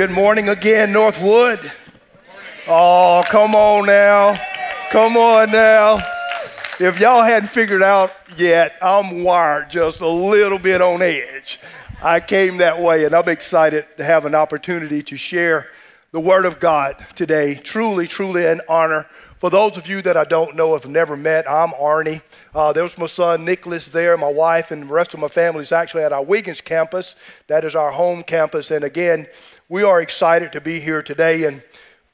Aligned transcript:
Good 0.00 0.12
morning 0.12 0.48
again, 0.48 0.94
Northwood. 0.94 1.60
Oh, 2.66 3.22
come 3.28 3.54
on 3.54 3.84
now. 3.84 4.34
Come 4.88 5.18
on 5.18 5.50
now. 5.50 5.98
If 6.78 6.98
y'all 6.98 7.22
hadn't 7.22 7.50
figured 7.50 7.82
out 7.82 8.10
yet, 8.38 8.78
I'm 8.80 9.22
wired 9.22 9.68
just 9.68 10.00
a 10.00 10.08
little 10.08 10.58
bit 10.58 10.80
on 10.80 11.02
edge. 11.02 11.60
I 12.02 12.18
came 12.20 12.56
that 12.56 12.80
way, 12.80 13.04
and 13.04 13.14
I'm 13.14 13.28
excited 13.28 13.84
to 13.98 14.04
have 14.04 14.24
an 14.24 14.34
opportunity 14.34 15.02
to 15.02 15.18
share 15.18 15.68
the 16.12 16.20
Word 16.20 16.46
of 16.46 16.60
God 16.60 16.96
today. 17.14 17.54
Truly, 17.54 18.06
truly 18.08 18.46
an 18.46 18.62
honor. 18.70 19.02
For 19.36 19.50
those 19.50 19.76
of 19.76 19.86
you 19.86 20.00
that 20.02 20.16
I 20.16 20.24
don't 20.24 20.56
know, 20.56 20.72
have 20.72 20.86
never 20.86 21.14
met, 21.14 21.46
I'm 21.46 21.70
Arnie. 21.70 22.22
Uh, 22.54 22.72
there's 22.72 22.96
my 22.96 23.06
son 23.06 23.44
Nicholas 23.44 23.90
there, 23.90 24.16
my 24.16 24.32
wife, 24.32 24.70
and 24.70 24.82
the 24.82 24.86
rest 24.86 25.12
of 25.12 25.20
my 25.20 25.28
family 25.28 25.60
is 25.60 25.72
actually 25.72 26.04
at 26.04 26.12
our 26.12 26.24
Wiggins 26.24 26.62
campus. 26.62 27.16
That 27.48 27.66
is 27.66 27.74
our 27.74 27.90
home 27.90 28.22
campus. 28.22 28.70
And 28.70 28.84
again, 28.84 29.26
we 29.70 29.84
are 29.84 30.02
excited 30.02 30.50
to 30.50 30.60
be 30.60 30.80
here 30.80 31.00
today. 31.00 31.44
And 31.44 31.62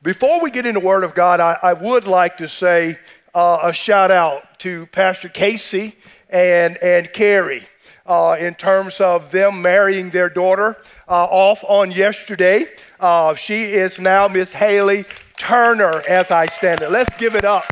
before 0.02 0.42
we 0.42 0.50
get 0.50 0.66
into 0.66 0.78
Word 0.78 1.04
of 1.04 1.14
God, 1.14 1.40
I, 1.40 1.56
I 1.62 1.72
would 1.72 2.06
like 2.06 2.36
to 2.36 2.50
say 2.50 2.98
uh, 3.34 3.60
a 3.62 3.72
shout 3.72 4.10
out 4.10 4.58
to 4.58 4.84
Pastor 4.88 5.30
Casey 5.30 5.96
and, 6.28 6.76
and 6.82 7.10
Carrie 7.14 7.62
uh, 8.04 8.36
in 8.38 8.54
terms 8.56 9.00
of 9.00 9.30
them 9.30 9.62
marrying 9.62 10.10
their 10.10 10.28
daughter 10.28 10.76
uh, 11.08 11.24
off 11.24 11.64
on 11.66 11.90
yesterday. 11.92 12.66
Uh, 13.00 13.34
she 13.34 13.62
is 13.62 13.98
now 13.98 14.28
Miss 14.28 14.52
Haley 14.52 15.06
Turner 15.38 16.02
as 16.06 16.30
I 16.30 16.44
stand 16.44 16.82
it. 16.82 16.90
Let's 16.90 17.16
give 17.16 17.34
it 17.34 17.46
up. 17.46 17.64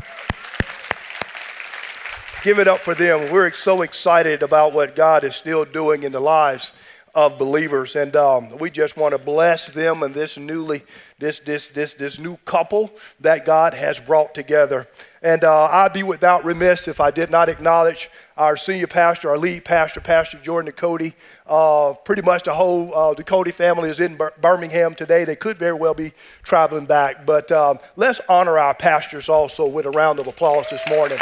Give 2.43 2.57
it 2.57 2.67
up 2.67 2.79
for 2.79 2.95
them. 2.95 3.31
We're 3.31 3.51
so 3.51 3.83
excited 3.83 4.41
about 4.41 4.73
what 4.73 4.95
God 4.95 5.23
is 5.23 5.35
still 5.35 5.63
doing 5.63 6.01
in 6.01 6.11
the 6.11 6.19
lives 6.19 6.73
of 7.15 7.39
believers. 7.39 7.95
And 7.95 8.15
um, 8.15 8.57
we 8.57 8.69
just 8.69 8.97
want 8.97 9.13
to 9.13 9.17
bless 9.17 9.67
them 9.67 10.03
and 10.03 10.13
this 10.13 10.37
newly, 10.37 10.83
this, 11.17 11.39
this, 11.39 11.69
this, 11.69 11.93
this 11.93 12.19
new 12.19 12.35
couple 12.45 12.91
that 13.21 13.45
God 13.45 13.73
has 13.73 13.99
brought 13.99 14.35
together. 14.35 14.87
And 15.21 15.43
uh, 15.43 15.65
I'd 15.71 15.93
be 15.93 16.03
without 16.03 16.43
remiss 16.43 16.87
if 16.87 16.99
I 16.99 17.09
did 17.09 17.31
not 17.31 17.47
acknowledge 17.49 18.09
our 18.37 18.57
senior 18.57 18.87
pastor, 18.87 19.29
our 19.29 19.37
lead 19.37 19.63
pastor, 19.63 20.01
Pastor 20.01 20.37
Jordan 20.39 20.71
Ducote. 20.71 21.13
Uh, 21.47 21.93
pretty 22.03 22.21
much 22.21 22.43
the 22.43 22.53
whole 22.53 22.93
uh, 22.93 23.13
Ducote 23.13 23.53
family 23.53 23.89
is 23.89 24.01
in 24.01 24.19
Birmingham 24.41 24.93
today. 24.93 25.23
They 25.23 25.37
could 25.37 25.57
very 25.57 25.73
well 25.73 25.93
be 25.93 26.11
traveling 26.43 26.85
back. 26.85 27.25
But 27.25 27.49
um, 27.51 27.79
let's 27.95 28.19
honor 28.27 28.59
our 28.59 28.73
pastors 28.73 29.29
also 29.29 29.65
with 29.65 29.85
a 29.85 29.91
round 29.91 30.19
of 30.19 30.27
applause 30.27 30.69
this 30.69 30.83
morning. 30.89 31.17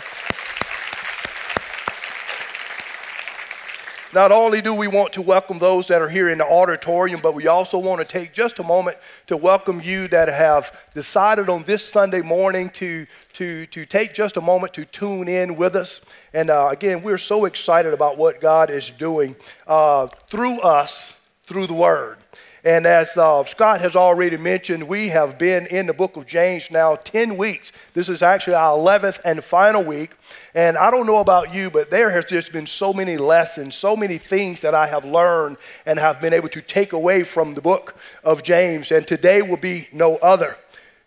Not 4.14 4.32
only 4.32 4.62
do 4.62 4.76
we 4.76 4.88
want 4.88 5.14
to 5.14 5.24
welcome 5.24 5.58
those 5.58 5.88
that 5.88 6.00
are 6.00 6.08
here 6.08 6.30
in 6.30 6.38
the 6.38 6.46
auditorium, 6.46 7.20
but 7.24 7.34
we 7.34 7.48
also 7.48 7.80
want 7.80 8.00
to 8.00 8.06
take 8.06 8.32
just 8.32 8.60
a 8.60 8.64
moment 8.64 8.98
to 9.26 9.36
welcome 9.36 9.82
you 9.82 10.08
that 10.10 10.28
have 10.28 10.80
decided 10.94 11.50
on 11.50 11.64
this 11.64 11.84
Sunday 11.84 12.22
morning 12.22 12.70
to, 12.72 13.08
to, 13.34 13.66
to 13.66 13.88
take 13.88 14.14
just 14.14 14.38
a 14.38 14.42
moment 14.42 14.76
to 14.76 14.86
tune 14.86 15.28
in 15.28 15.56
with 15.56 15.76
us. 15.76 16.02
And 16.32 16.52
uh, 16.52 16.70
again, 16.72 17.02
we're 17.02 17.18
so 17.18 17.46
excited 17.46 17.92
about 17.92 18.20
what 18.20 18.40
God 18.40 18.70
is 18.70 18.92
doing 18.92 19.36
uh, 19.66 20.06
through 20.28 20.60
us, 20.62 21.20
through 21.46 21.66
the 21.66 21.74
Word. 21.74 22.18
And 22.66 22.86
as 22.86 23.18
uh, 23.18 23.44
Scott 23.44 23.82
has 23.82 23.94
already 23.94 24.38
mentioned, 24.38 24.88
we 24.88 25.10
have 25.10 25.38
been 25.38 25.66
in 25.66 25.86
the 25.86 25.94
book 25.94 26.16
of 26.16 26.26
James 26.26 26.72
now 26.72 26.96
10 26.96 27.36
weeks. 27.36 27.74
This 27.94 28.08
is 28.08 28.24
actually 28.24 28.54
our 28.54 28.78
11th 28.78 29.20
and 29.26 29.44
final 29.44 29.84
week. 29.84 30.12
And 30.56 30.78
I 30.78 30.90
don't 30.90 31.06
know 31.06 31.18
about 31.18 31.54
you, 31.54 31.70
but 31.70 31.92
there 31.92 32.10
has 32.12 32.24
just 32.24 32.54
been 32.54 32.66
so 32.66 32.94
many 32.94 33.18
lessons, 33.18 33.76
so 33.76 33.98
many 33.98 34.18
things 34.18 34.62
that 34.62 34.74
I 34.74 34.88
have 34.88 35.04
learned 35.04 35.58
and 35.86 36.00
have 36.00 36.22
been 36.22 36.32
able 36.32 36.48
to 36.50 36.62
take 36.62 36.94
away 36.94 37.24
from 37.24 37.54
the 37.54 37.62
book 37.62 37.98
of 38.24 38.44
James. 38.44 38.94
And 38.94 39.06
today 39.06 39.42
will 39.42 39.58
be 39.58 39.90
no 39.92 40.16
other. 40.18 40.56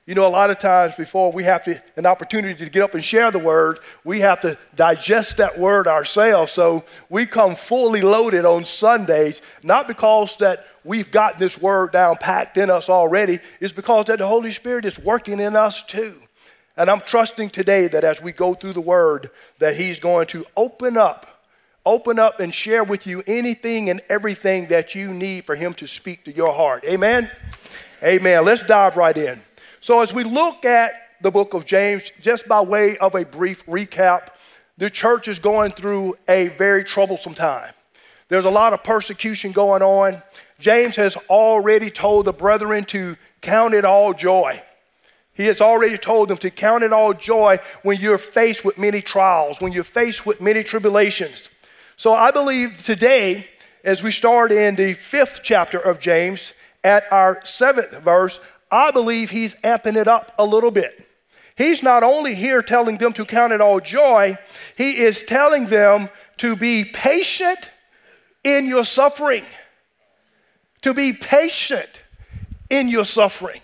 You 0.07 0.15
know, 0.15 0.25
a 0.25 0.31
lot 0.31 0.51
of 0.51 0.61
times 0.61 0.95
before 0.95 1.33
we 1.33 1.43
have 1.43 1.65
to, 1.65 1.83
an 1.97 2.07
opportunity 2.07 2.55
to 2.65 2.71
get 2.71 2.83
up 2.83 2.95
and 2.95 3.05
share 3.05 3.33
the 3.33 3.41
word, 3.41 3.81
we 4.05 4.21
have 4.21 4.41
to 4.43 4.57
digest 4.77 5.39
that 5.39 5.59
word 5.59 5.89
ourselves. 5.89 6.53
So 6.53 6.85
we 7.09 7.27
come 7.27 7.57
fully 7.57 8.03
loaded 8.03 8.45
on 8.45 8.65
Sundays, 8.65 9.43
not 9.65 9.89
because 9.89 10.37
that 10.37 10.65
we've 10.85 11.11
got 11.11 11.39
this 11.39 11.61
word 11.61 11.91
down 11.91 12.17
packed 12.21 12.57
in 12.57 12.71
us 12.71 12.89
already, 12.89 13.41
it's 13.61 13.73
because 13.73 14.05
that 14.05 14.21
the 14.21 14.29
Holy 14.29 14.53
Spirit 14.53 14.85
is 14.85 14.97
working 14.97 15.41
in 15.41 15.57
us 15.57 15.83
too. 15.83 16.15
And 16.77 16.89
I'm 16.89 17.01
trusting 17.01 17.51
today 17.51 17.89
that 17.89 18.05
as 18.05 18.23
we 18.23 18.31
go 18.31 18.55
through 18.55 18.75
the 18.75 18.81
word, 18.81 19.31
that 19.59 19.77
He's 19.77 19.99
going 19.99 20.27
to 20.29 20.45
open 20.57 20.97
up, 20.97 21.43
open 21.85 22.21
up 22.21 22.39
and 22.39 22.55
share 22.55 22.85
with 22.85 23.09
you 23.09 23.25
anything 23.27 23.91
and 23.91 24.01
everything 24.09 24.69
that 24.69 24.95
you 24.95 25.13
need 25.13 25.45
for 25.45 25.57
Him 25.57 25.75
to 25.75 25.89
speak 25.89 26.27
to 26.27 26.33
your 26.33 26.53
heart. 26.53 26.85
Amen? 26.87 27.29
Amen. 28.05 28.45
Let's 28.45 28.65
dive 28.65 28.97
right 28.97 29.17
in. 29.17 29.41
So, 29.87 30.01
as 30.01 30.13
we 30.13 30.25
look 30.25 30.65
at 30.65 30.91
the 31.21 31.31
book 31.31 31.55
of 31.55 31.65
James, 31.65 32.11
just 32.21 32.49
by 32.49 32.61
way 32.61 32.99
of 32.99 33.15
a 33.15 33.25
brief 33.25 33.65
recap, 33.67 34.31
the 34.77 34.91
church 34.91 35.29
is 35.29 35.39
going 35.39 35.71
through 35.71 36.17
a 36.27 36.49
very 36.49 36.83
troublesome 36.83 37.35
time. 37.35 37.73
There's 38.27 38.47
a 38.47 38.51
lot 38.51 38.73
of 38.73 38.83
persecution 38.83 39.53
going 39.53 39.83
on. 39.83 40.21
James 40.59 40.97
has 40.97 41.17
already 41.31 41.89
told 41.89 42.25
the 42.25 42.33
brethren 42.33 42.83
to 42.87 43.17
count 43.43 43.75
it 43.75 43.85
all 43.85 44.13
joy. 44.13 44.61
He 45.35 45.45
has 45.45 45.61
already 45.61 45.99
told 45.99 46.31
them 46.31 46.39
to 46.39 46.51
count 46.51 46.83
it 46.83 46.93
all 46.93 47.15
joy 47.15 47.61
when 47.85 48.01
you're 48.01 48.19
faced 48.19 48.65
with 48.65 48.79
many 48.79 49.01
trials, 49.01 49.61
when 49.61 49.71
you're 49.71 49.85
faced 49.85 50.27
with 50.27 50.41
many 50.41 50.65
tribulations. 50.65 51.49
So 51.97 52.13
I 52.13 52.33
believe 52.33 52.83
today, 52.83 53.47
as 53.85 54.03
we 54.03 54.11
start 54.11 54.51
in 54.51 54.75
the 54.75 54.95
fifth 54.95 55.43
chapter 55.45 55.79
of 55.79 56.01
James, 56.01 56.55
at 56.83 57.05
our 57.13 57.45
seventh 57.45 57.99
verse, 57.99 58.41
I 58.71 58.91
believe 58.91 59.31
he's 59.31 59.55
amping 59.57 59.97
it 59.97 60.09
up 60.09 60.33
a 60.39 60.45
little 60.45 60.71
bit. 60.71 61.09
He's 61.57 61.83
not 61.83 62.03
only 62.03 62.35
here 62.35 62.61
telling 62.61 62.99
them 62.99 63.13
to 63.15 63.25
count 63.25 63.53
it 63.53 63.61
all 63.61 63.81
joy, 63.81 64.37
he 64.77 64.99
is 64.99 65.23
telling 65.23 65.67
them 65.67 66.11
to 66.39 66.55
be 66.55 66.85
patient 66.85 67.71
in 68.45 68.67
your 68.67 68.85
suffering. 68.85 69.45
To 70.83 70.93
be 70.93 71.13
patient 71.13 72.03
in 72.69 72.89
your 72.89 73.05
suffering. 73.05 73.61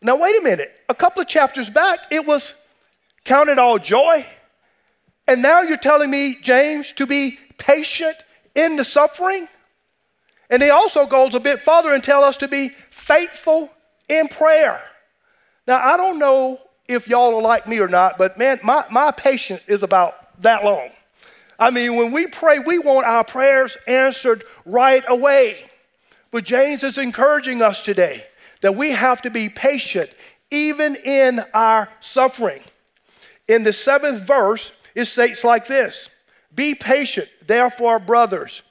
Now, 0.00 0.16
wait 0.16 0.38
a 0.38 0.42
minute. 0.42 0.72
A 0.88 0.94
couple 0.94 1.20
of 1.22 1.28
chapters 1.28 1.68
back, 1.68 2.00
it 2.10 2.26
was 2.26 2.54
count 3.24 3.48
it 3.48 3.58
all 3.58 3.78
joy. 3.78 4.24
And 5.26 5.42
now 5.42 5.62
you're 5.62 5.76
telling 5.76 6.10
me, 6.10 6.36
James, 6.42 6.92
to 6.92 7.06
be 7.06 7.38
patient 7.58 8.16
in 8.54 8.76
the 8.76 8.84
suffering? 8.84 9.48
And 10.50 10.62
he 10.62 10.70
also 10.70 11.06
goes 11.06 11.34
a 11.34 11.40
bit 11.40 11.62
further 11.62 11.94
and 11.94 12.04
tells 12.04 12.24
us 12.24 12.36
to 12.38 12.48
be 12.48 12.68
faithful 12.68 13.70
in 14.08 14.28
prayer. 14.28 14.80
Now, 15.66 15.78
I 15.78 15.96
don't 15.96 16.18
know 16.18 16.58
if 16.88 17.08
y'all 17.08 17.34
are 17.34 17.42
like 17.42 17.66
me 17.66 17.78
or 17.78 17.88
not, 17.88 18.18
but 18.18 18.36
man, 18.38 18.60
my, 18.62 18.84
my 18.90 19.10
patience 19.10 19.66
is 19.66 19.82
about 19.82 20.40
that 20.42 20.64
long. 20.64 20.90
I 21.58 21.70
mean, 21.70 21.96
when 21.96 22.12
we 22.12 22.26
pray, 22.26 22.58
we 22.58 22.78
want 22.78 23.06
our 23.06 23.24
prayers 23.24 23.76
answered 23.86 24.44
right 24.64 25.04
away. 25.08 25.56
But 26.30 26.44
James 26.44 26.82
is 26.82 26.98
encouraging 26.98 27.62
us 27.62 27.82
today 27.82 28.24
that 28.60 28.74
we 28.74 28.90
have 28.90 29.22
to 29.22 29.30
be 29.30 29.48
patient 29.48 30.10
even 30.50 30.96
in 30.96 31.40
our 31.52 31.88
suffering. 32.00 32.60
In 33.48 33.62
the 33.62 33.72
seventh 33.72 34.26
verse, 34.26 34.72
it 34.94 35.04
states 35.04 35.44
like 35.44 35.66
this 35.66 36.08
Be 36.54 36.74
patient, 36.74 37.28
therefore, 37.46 37.98
brothers, 37.98 38.62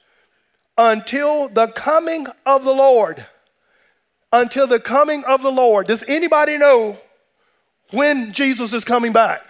until 0.76 1.48
the 1.48 1.68
coming 1.68 2.26
of 2.44 2.64
the 2.64 2.72
Lord. 2.72 3.26
Until 4.34 4.66
the 4.66 4.80
coming 4.80 5.22
of 5.24 5.42
the 5.42 5.52
Lord. 5.52 5.86
Does 5.86 6.02
anybody 6.08 6.58
know 6.58 6.98
when 7.92 8.32
Jesus 8.32 8.72
is 8.72 8.84
coming 8.84 9.12
back? 9.12 9.46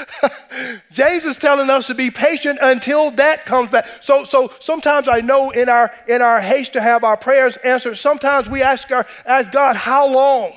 James 0.92 1.24
is 1.24 1.36
telling 1.36 1.68
us 1.68 1.88
to 1.88 1.94
be 1.94 2.08
patient 2.10 2.60
until 2.62 3.10
that 3.12 3.44
comes 3.44 3.70
back. 3.70 3.86
So, 4.00 4.22
so 4.22 4.52
sometimes 4.60 5.08
I 5.08 5.20
know 5.20 5.50
in 5.50 5.68
our 5.68 5.92
in 6.06 6.22
our 6.22 6.40
haste 6.40 6.74
to 6.74 6.80
have 6.80 7.02
our 7.02 7.16
prayers 7.16 7.56
answered, 7.58 7.96
sometimes 7.96 8.48
we 8.48 8.62
ask 8.62 8.90
our 8.92 9.04
ask 9.26 9.50
God, 9.50 9.74
how 9.74 10.12
long? 10.12 10.52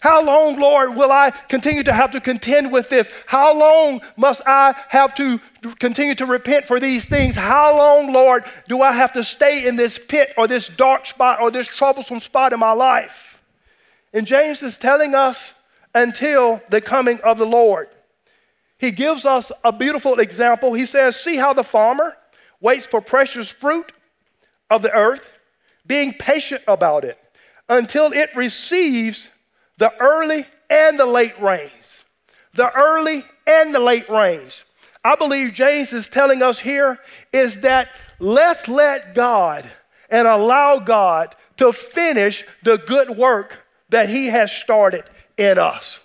How 0.00 0.24
long, 0.24 0.58
Lord, 0.58 0.96
will 0.96 1.12
I 1.12 1.30
continue 1.30 1.82
to 1.82 1.92
have 1.92 2.12
to 2.12 2.20
contend 2.20 2.72
with 2.72 2.88
this? 2.88 3.12
How 3.26 3.56
long 3.56 4.00
must 4.16 4.40
I 4.46 4.74
have 4.88 5.14
to 5.16 5.38
continue 5.78 6.14
to 6.14 6.26
repent 6.26 6.64
for 6.64 6.80
these 6.80 7.04
things? 7.04 7.36
How 7.36 7.76
long, 7.76 8.10
Lord, 8.10 8.44
do 8.66 8.80
I 8.80 8.92
have 8.92 9.12
to 9.12 9.22
stay 9.22 9.68
in 9.68 9.76
this 9.76 9.98
pit 9.98 10.32
or 10.38 10.48
this 10.48 10.68
dark 10.68 11.04
spot 11.04 11.40
or 11.42 11.50
this 11.50 11.68
troublesome 11.68 12.20
spot 12.20 12.54
in 12.54 12.60
my 12.60 12.72
life? 12.72 13.42
And 14.14 14.26
James 14.26 14.62
is 14.62 14.78
telling 14.78 15.14
us 15.14 15.52
until 15.94 16.62
the 16.70 16.80
coming 16.80 17.20
of 17.20 17.36
the 17.36 17.46
Lord. 17.46 17.88
He 18.78 18.92
gives 18.92 19.26
us 19.26 19.52
a 19.62 19.72
beautiful 19.72 20.18
example. 20.18 20.72
He 20.72 20.86
says, 20.86 21.14
See 21.14 21.36
how 21.36 21.52
the 21.52 21.62
farmer 21.62 22.16
waits 22.58 22.86
for 22.86 23.02
precious 23.02 23.50
fruit 23.50 23.92
of 24.70 24.80
the 24.80 24.92
earth, 24.92 25.30
being 25.86 26.14
patient 26.14 26.62
about 26.66 27.04
it 27.04 27.18
until 27.68 28.12
it 28.12 28.30
receives 28.34 29.28
the 29.80 29.92
early 29.98 30.44
and 30.68 31.00
the 31.00 31.06
late 31.06 31.40
rains. 31.40 32.04
The 32.52 32.70
early 32.70 33.24
and 33.46 33.74
the 33.74 33.80
late 33.80 34.08
rains. 34.10 34.66
I 35.02 35.16
believe 35.16 35.54
James 35.54 35.94
is 35.94 36.06
telling 36.06 36.42
us 36.42 36.58
here 36.58 36.98
is 37.32 37.62
that 37.62 37.88
let's 38.18 38.68
let 38.68 39.14
God 39.14 39.64
and 40.10 40.28
allow 40.28 40.80
God 40.80 41.34
to 41.56 41.72
finish 41.72 42.44
the 42.62 42.76
good 42.76 43.16
work 43.16 43.66
that 43.88 44.10
He 44.10 44.26
has 44.26 44.52
started 44.52 45.04
in 45.38 45.58
us. 45.58 46.00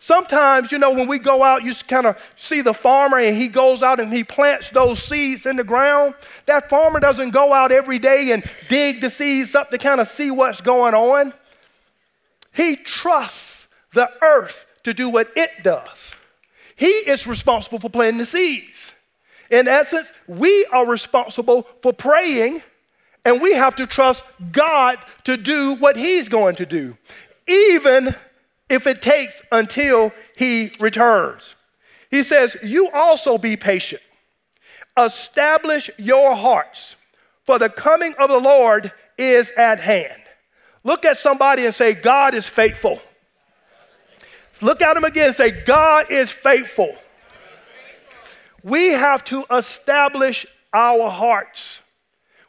Sometimes, 0.00 0.72
you 0.72 0.78
know, 0.78 0.90
when 0.90 1.06
we 1.06 1.20
go 1.20 1.44
out, 1.44 1.62
you 1.62 1.72
kind 1.86 2.06
of 2.06 2.32
see 2.34 2.60
the 2.60 2.74
farmer 2.74 3.18
and 3.18 3.36
he 3.36 3.46
goes 3.46 3.84
out 3.84 4.00
and 4.00 4.12
he 4.12 4.24
plants 4.24 4.70
those 4.70 5.00
seeds 5.00 5.46
in 5.46 5.54
the 5.54 5.62
ground. 5.62 6.14
That 6.46 6.68
farmer 6.68 6.98
doesn't 6.98 7.30
go 7.30 7.52
out 7.52 7.70
every 7.70 8.00
day 8.00 8.32
and 8.32 8.42
dig 8.68 9.00
the 9.00 9.08
seeds 9.08 9.54
up 9.54 9.70
to 9.70 9.78
kind 9.78 10.00
of 10.00 10.08
see 10.08 10.32
what's 10.32 10.60
going 10.60 10.94
on. 10.94 11.32
He 12.52 12.76
trusts 12.76 13.68
the 13.92 14.10
earth 14.22 14.66
to 14.84 14.94
do 14.94 15.08
what 15.08 15.30
it 15.36 15.50
does. 15.62 16.14
He 16.76 16.86
is 16.86 17.26
responsible 17.26 17.78
for 17.78 17.90
planting 17.90 18.18
the 18.18 18.26
seeds. 18.26 18.94
In 19.50 19.68
essence, 19.68 20.12
we 20.26 20.66
are 20.72 20.86
responsible 20.86 21.62
for 21.82 21.92
praying 21.92 22.62
and 23.24 23.40
we 23.40 23.54
have 23.54 23.76
to 23.76 23.86
trust 23.86 24.24
God 24.50 24.98
to 25.24 25.36
do 25.36 25.74
what 25.74 25.96
He's 25.96 26.28
going 26.28 26.56
to 26.56 26.66
do, 26.66 26.96
even 27.46 28.14
if 28.68 28.86
it 28.86 29.02
takes 29.02 29.42
until 29.52 30.12
He 30.36 30.72
returns. 30.80 31.54
He 32.10 32.22
says, 32.22 32.56
You 32.62 32.90
also 32.90 33.38
be 33.38 33.56
patient. 33.56 34.02
Establish 34.98 35.90
your 35.98 36.34
hearts, 36.34 36.96
for 37.44 37.58
the 37.58 37.68
coming 37.68 38.14
of 38.18 38.28
the 38.28 38.40
Lord 38.40 38.92
is 39.16 39.52
at 39.52 39.80
hand. 39.80 40.21
Look 40.84 41.04
at 41.04 41.16
somebody 41.16 41.64
and 41.64 41.74
say, 41.74 41.94
God 41.94 42.34
is 42.34 42.48
faithful. 42.48 43.00
Look 44.60 44.82
at 44.82 44.96
him 44.96 45.04
again 45.04 45.26
and 45.26 45.34
say, 45.34 45.64
God 45.64 46.10
is 46.10 46.30
faithful. 46.30 46.94
We 48.62 48.90
have 48.90 49.24
to 49.24 49.44
establish 49.50 50.46
our 50.72 51.10
hearts. 51.10 51.80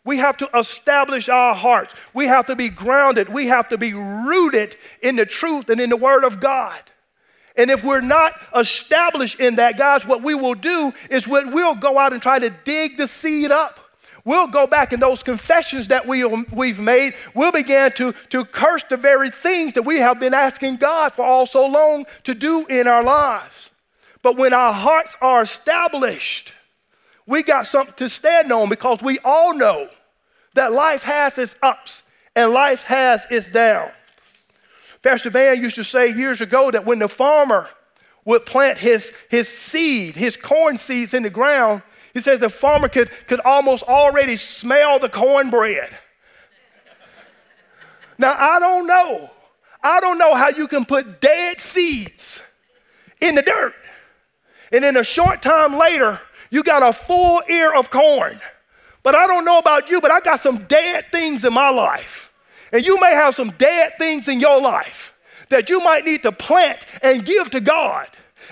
We 0.05 0.17
have 0.17 0.37
to 0.37 0.49
establish 0.55 1.29
our 1.29 1.55
hearts. 1.55 1.95
We 2.13 2.27
have 2.27 2.47
to 2.47 2.55
be 2.55 2.69
grounded. 2.69 3.29
We 3.29 3.47
have 3.47 3.69
to 3.69 3.77
be 3.77 3.93
rooted 3.93 4.75
in 5.01 5.15
the 5.15 5.25
truth 5.25 5.69
and 5.69 5.79
in 5.79 5.89
the 5.89 5.97
Word 5.97 6.23
of 6.23 6.39
God. 6.39 6.79
And 7.55 7.71
if 7.71 7.83
we're 7.83 8.01
not 8.01 8.33
established 8.55 9.39
in 9.39 9.55
that, 9.55 9.77
guys, 9.77 10.05
what 10.05 10.21
we 10.21 10.35
will 10.35 10.55
do 10.55 10.91
is 11.09 11.27
we'll 11.27 11.75
go 11.75 11.97
out 11.97 12.11
and 12.11 12.21
try 12.21 12.37
to 12.37 12.49
dig 12.49 12.97
the 12.97 13.07
seed 13.07 13.51
up. 13.51 13.79
We'll 14.25 14.47
go 14.47 14.67
back 14.67 14.93
in 14.93 15.01
those 15.01 15.21
confessions 15.21 15.89
that 15.89 16.07
we, 16.07 16.23
um, 16.23 16.45
we've 16.53 16.79
made. 16.79 17.13
We'll 17.33 17.51
begin 17.51 17.91
to, 17.93 18.13
to 18.29 18.45
curse 18.45 18.83
the 18.83 18.95
very 18.95 19.29
things 19.29 19.73
that 19.73 19.83
we 19.83 19.99
have 19.99 20.19
been 20.19 20.33
asking 20.33 20.77
God 20.77 21.11
for 21.11 21.25
all 21.25 21.45
so 21.45 21.67
long 21.67 22.05
to 22.23 22.33
do 22.33 22.65
in 22.67 22.87
our 22.87 23.03
lives. 23.03 23.69
But 24.21 24.37
when 24.37 24.53
our 24.53 24.71
hearts 24.71 25.17
are 25.21 25.41
established, 25.41 26.53
we 27.25 27.43
got 27.43 27.67
something 27.67 27.95
to 27.95 28.07
stand 28.07 28.51
on 28.51 28.69
because 28.69 29.01
we 29.01 29.19
all 29.25 29.53
know 29.53 29.89
that 30.53 30.71
life 30.71 31.03
has 31.03 31.37
its 31.37 31.57
ups 31.61 32.03
and 32.35 32.51
life 32.51 32.83
has 32.83 33.27
its 33.29 33.49
downs. 33.49 33.91
Pastor 35.01 35.29
Van 35.29 35.61
used 35.61 35.75
to 35.75 35.83
say 35.83 36.13
years 36.13 36.39
ago 36.39 36.71
that 36.71 36.85
when 36.85 36.99
the 36.99 37.09
farmer 37.09 37.67
would 38.23 38.45
plant 38.45 38.77
his, 38.77 39.13
his 39.29 39.49
seed, 39.49 40.15
his 40.15 40.37
corn 40.37 40.77
seeds 40.77 41.13
in 41.13 41.23
the 41.23 41.29
ground, 41.29 41.81
he 42.13 42.19
says 42.19 42.39
the 42.39 42.49
farmer 42.49 42.89
could, 42.89 43.09
could 43.27 43.39
almost 43.39 43.83
already 43.83 44.35
smell 44.35 44.99
the 44.99 45.09
cornbread. 45.09 45.89
now, 48.17 48.35
I 48.37 48.59
don't 48.59 48.85
know. 48.85 49.31
I 49.81 49.99
don't 49.99 50.17
know 50.17 50.35
how 50.35 50.49
you 50.49 50.67
can 50.67 50.85
put 50.85 51.19
dead 51.19 51.59
seeds 51.59 52.41
in 53.19 53.35
the 53.35 53.41
dirt. 53.41 53.73
And 54.71 54.83
then 54.83 54.95
a 54.95 55.03
short 55.03 55.41
time 55.41 55.77
later, 55.77 56.21
you 56.49 56.63
got 56.63 56.83
a 56.83 56.93
full 56.93 57.41
ear 57.49 57.73
of 57.73 57.89
corn. 57.89 58.39
But 59.01 59.15
I 59.15 59.27
don't 59.27 59.43
know 59.43 59.57
about 59.57 59.89
you, 59.89 59.99
but 59.99 60.11
I 60.11 60.21
got 60.21 60.39
some 60.39 60.57
dead 60.63 61.11
things 61.11 61.43
in 61.43 61.53
my 61.53 61.69
life. 61.69 62.31
And 62.71 62.85
you 62.85 62.99
may 63.01 63.11
have 63.11 63.35
some 63.35 63.51
dead 63.51 63.93
things 63.97 64.27
in 64.27 64.39
your 64.39 64.61
life 64.61 65.13
that 65.49 65.69
you 65.69 65.79
might 65.81 66.05
need 66.05 66.23
to 66.23 66.31
plant 66.31 66.85
and 67.01 67.25
give 67.25 67.51
to 67.51 67.59
God 67.59 68.09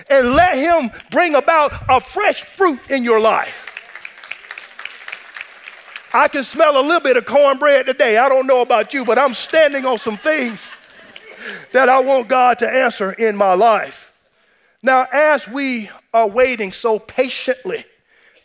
and 0.08 0.32
let 0.34 0.56
Him 0.56 0.90
bring 1.10 1.34
about 1.34 1.72
a 1.88 2.00
fresh 2.00 2.44
fruit 2.44 2.90
in 2.90 3.04
your 3.04 3.20
life. 3.20 3.68
I 6.14 6.28
can 6.28 6.44
smell 6.44 6.78
a 6.78 6.82
little 6.82 7.00
bit 7.00 7.16
of 7.16 7.24
cornbread 7.24 7.86
today. 7.86 8.18
I 8.18 8.28
don't 8.28 8.46
know 8.46 8.60
about 8.60 8.92
you, 8.92 9.04
but 9.04 9.18
I'm 9.18 9.32
standing 9.32 9.86
on 9.86 9.98
some 9.98 10.16
things 10.16 10.72
that 11.72 11.88
I 11.88 12.00
want 12.00 12.28
God 12.28 12.58
to 12.58 12.68
answer 12.68 13.12
in 13.12 13.36
my 13.36 13.54
life. 13.54 14.12
Now, 14.82 15.06
as 15.12 15.48
we 15.48 15.88
are 16.12 16.28
waiting 16.28 16.72
so 16.72 16.98
patiently 16.98 17.84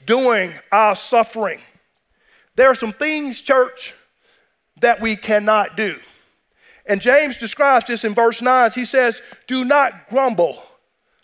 during 0.08 0.52
our 0.72 0.96
suffering. 0.96 1.60
There 2.56 2.70
are 2.70 2.76
some 2.76 2.94
things, 2.94 3.42
church, 3.42 3.94
that 4.80 5.00
we 5.00 5.16
cannot 5.16 5.78
do. 5.78 6.00
And 6.88 7.02
James 7.02 7.38
describes 7.38 7.86
this 7.86 8.04
in 8.04 8.14
verse 8.14 8.42
9. 8.42 8.72
He 8.74 8.86
says, 8.86 9.22
Do 9.46 9.66
not 9.66 10.10
grumble 10.10 10.64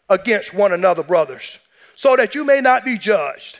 against 0.10 0.54
one 0.54 0.74
another, 0.74 1.04
brothers, 1.04 1.60
so 1.96 2.16
that 2.16 2.36
you 2.36 2.44
may 2.44 2.62
not 2.62 2.86
be 2.86 2.98
judged. 2.98 3.60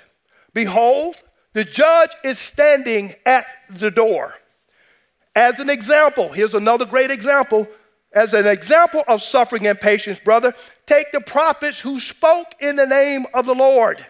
Behold, 0.54 1.16
the 1.54 1.64
judge 1.64 2.12
is 2.24 2.40
standing 2.40 3.14
at 3.26 3.46
the 3.70 3.92
door. 3.92 4.34
As 5.36 5.60
an 5.60 5.70
example, 5.70 6.30
here's 6.30 6.54
another 6.54 6.86
great 6.86 7.12
example. 7.12 7.68
As 8.12 8.34
an 8.34 8.46
example 8.46 9.04
of 9.08 9.22
suffering 9.22 9.66
and 9.66 9.80
patience, 9.80 10.20
brother, 10.20 10.54
take 10.86 11.12
the 11.12 11.22
prophets 11.22 11.80
who 11.80 12.00
spoke 12.00 12.54
in 12.60 12.76
the 12.76 12.86
name 12.86 13.26
of 13.34 13.46
the 13.46 13.56
Lord. 13.56 14.06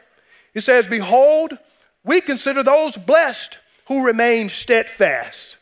He 0.54 0.60
says, 0.60 0.88
Behold, 0.88 1.58
we 2.04 2.20
consider 2.20 2.64
those 2.64 2.98
blessed 2.98 3.58
who 3.88 4.06
remain 4.06 4.50
steadfast. 4.50 5.58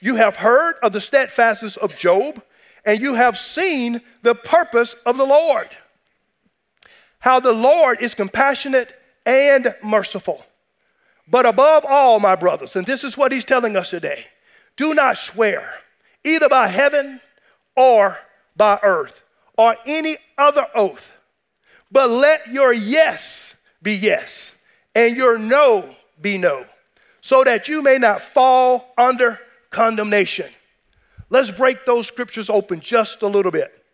You 0.00 0.16
have 0.16 0.36
heard 0.36 0.76
of 0.82 0.92
the 0.92 1.00
steadfastness 1.00 1.76
of 1.76 1.96
Job, 1.96 2.42
and 2.84 3.00
you 3.00 3.14
have 3.14 3.38
seen 3.38 4.00
the 4.22 4.34
purpose 4.34 4.94
of 5.06 5.16
the 5.16 5.26
Lord. 5.26 5.68
How 7.22 7.38
the 7.38 7.52
Lord 7.52 8.00
is 8.00 8.16
compassionate 8.16 8.94
and 9.24 9.76
merciful. 9.80 10.44
But 11.28 11.46
above 11.46 11.84
all, 11.88 12.18
my 12.18 12.34
brothers, 12.34 12.74
and 12.74 12.84
this 12.84 13.04
is 13.04 13.16
what 13.16 13.30
he's 13.30 13.44
telling 13.44 13.76
us 13.76 13.90
today 13.90 14.24
do 14.76 14.92
not 14.92 15.16
swear, 15.16 15.72
either 16.24 16.48
by 16.48 16.66
heaven 16.66 17.20
or 17.76 18.18
by 18.56 18.80
earth, 18.82 19.22
or 19.56 19.76
any 19.86 20.16
other 20.36 20.66
oath, 20.74 21.12
but 21.92 22.10
let 22.10 22.48
your 22.48 22.72
yes 22.72 23.54
be 23.80 23.94
yes, 23.94 24.58
and 24.92 25.16
your 25.16 25.38
no 25.38 25.88
be 26.20 26.38
no, 26.38 26.66
so 27.20 27.44
that 27.44 27.68
you 27.68 27.82
may 27.82 27.98
not 27.98 28.20
fall 28.20 28.92
under 28.98 29.38
condemnation. 29.70 30.50
Let's 31.30 31.52
break 31.52 31.86
those 31.86 32.08
scriptures 32.08 32.50
open 32.50 32.80
just 32.80 33.22
a 33.22 33.28
little 33.28 33.52
bit. 33.52 33.84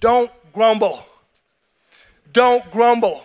Don't 0.00 0.30
grumble. 0.52 1.07
Don't 2.32 2.68
grumble. 2.70 3.22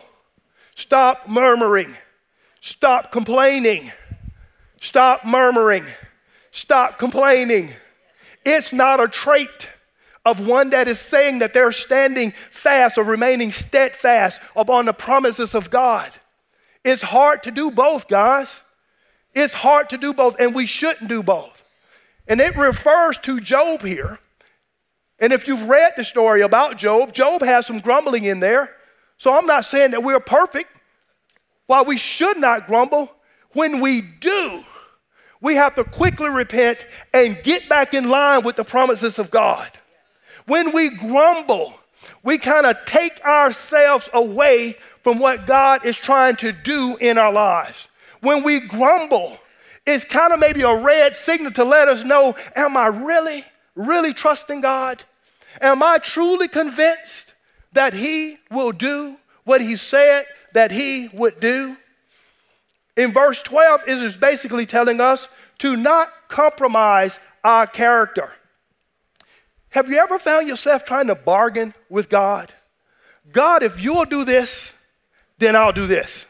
Stop 0.76 1.28
murmuring. 1.28 1.96
Stop 2.62 3.12
complaining. 3.12 3.92
Stop 4.78 5.26
murmuring. 5.26 5.84
Stop 6.52 6.98
complaining. 6.98 7.70
It's 8.46 8.74
not 8.74 9.00
a 9.00 9.08
trait 9.08 9.70
of 10.26 10.46
one 10.46 10.70
that 10.70 10.88
is 10.88 11.00
saying 11.00 11.40
that 11.40 11.54
they're 11.54 11.72
standing 11.72 12.32
fast 12.32 12.98
or 12.98 13.04
remaining 13.04 13.52
steadfast 13.52 14.42
upon 14.56 14.86
the 14.86 14.94
promises 14.94 15.54
of 15.56 15.70
God. 15.70 16.10
It's 16.84 17.02
hard 17.02 17.44
to 17.44 17.52
do 17.52 17.72
both, 17.72 18.08
guys. 18.08 18.62
It's 19.34 19.54
hard 19.54 19.90
to 19.90 19.98
do 19.98 20.14
both, 20.14 20.40
and 20.40 20.54
we 20.54 20.66
shouldn't 20.66 21.10
do 21.10 21.24
both. 21.24 21.64
And 22.28 22.40
it 22.40 22.56
refers 22.56 23.18
to 23.20 23.40
Job 23.40 23.82
here. 23.82 24.20
And 25.20 25.34
if 25.34 25.48
you've 25.48 25.68
read 25.68 25.94
the 25.96 26.04
story 26.04 26.42
about 26.42 26.78
Job, 26.78 27.14
Job 27.14 27.42
has 27.42 27.66
some 27.66 27.80
grumbling 27.80 28.26
in 28.26 28.40
there. 28.40 28.76
So 29.24 29.34
I'm 29.34 29.46
not 29.46 29.64
saying 29.64 29.92
that 29.92 30.04
we're 30.04 30.20
perfect. 30.20 30.82
While 31.68 31.86
we 31.86 31.98
should 31.98 32.38
not 32.40 32.68
grumble, 32.68 33.10
when 33.54 33.80
we 33.80 34.02
do, 34.02 34.62
we 35.40 35.56
have 35.56 35.76
to 35.76 35.86
quickly 35.86 36.30
repent 36.30 36.86
and 37.14 37.42
get 37.42 37.70
back 37.70 37.94
in 37.94 38.10
line 38.10 38.44
with 38.44 38.58
the 38.58 38.66
promises 38.66 39.20
of 39.20 39.32
God. 39.32 39.72
When 40.46 40.74
we 40.74 40.90
grumble, 40.90 41.74
we 42.22 42.38
kind 42.38 42.66
of 42.66 42.76
take 42.84 43.24
ourselves 43.24 44.10
away 44.14 44.76
from 45.04 45.20
what 45.20 45.48
God 45.48 45.86
is 45.86 45.98
trying 45.98 46.36
to 46.36 46.52
do 46.52 46.98
in 47.00 47.18
our 47.18 47.32
lives. 47.32 47.88
When 48.20 48.44
we 48.44 48.60
grumble, 48.60 49.38
it's 49.88 50.04
kind 50.04 50.34
of 50.34 50.42
maybe 50.42 50.64
a 50.64 50.76
red 50.76 51.14
signal 51.14 51.54
to 51.54 51.64
let 51.64 51.88
us 51.88 52.04
know 52.04 52.36
Am 52.58 52.76
I 52.76 52.88
really, 52.88 53.46
really 53.76 54.14
trusting 54.14 54.60
God? 54.60 55.02
Am 55.62 55.82
I 55.82 56.00
truly 56.00 56.50
convinced 56.50 57.33
that 57.74 57.94
He 57.94 58.38
will 58.50 58.72
do 58.72 59.18
what 59.44 59.62
He 59.62 59.76
said 59.76 60.26
that 60.54 60.72
He 60.72 61.10
would 61.14 61.40
do? 61.40 61.76
In 62.96 63.12
verse 63.12 63.42
12, 63.42 63.84
it 63.88 64.04
is 64.04 64.18
basically 64.18 64.66
telling 64.66 65.02
us 65.02 65.28
to 65.60 65.76
not 65.76 66.10
compromise 66.28 67.20
our 67.44 67.68
character. 67.68 68.32
Have 69.70 69.90
you 69.90 69.98
ever 69.98 70.20
found 70.20 70.48
yourself 70.48 70.86
trying 70.86 71.08
to 71.08 71.16
bargain 71.16 71.74
with 71.90 72.10
God? 72.10 72.54
God, 73.32 73.64
if 73.64 73.82
you'll 73.82 74.06
do 74.06 74.24
this, 74.24 74.80
then 75.40 75.56
I'll 75.56 75.72
do 75.72 75.88
this. 75.88 76.28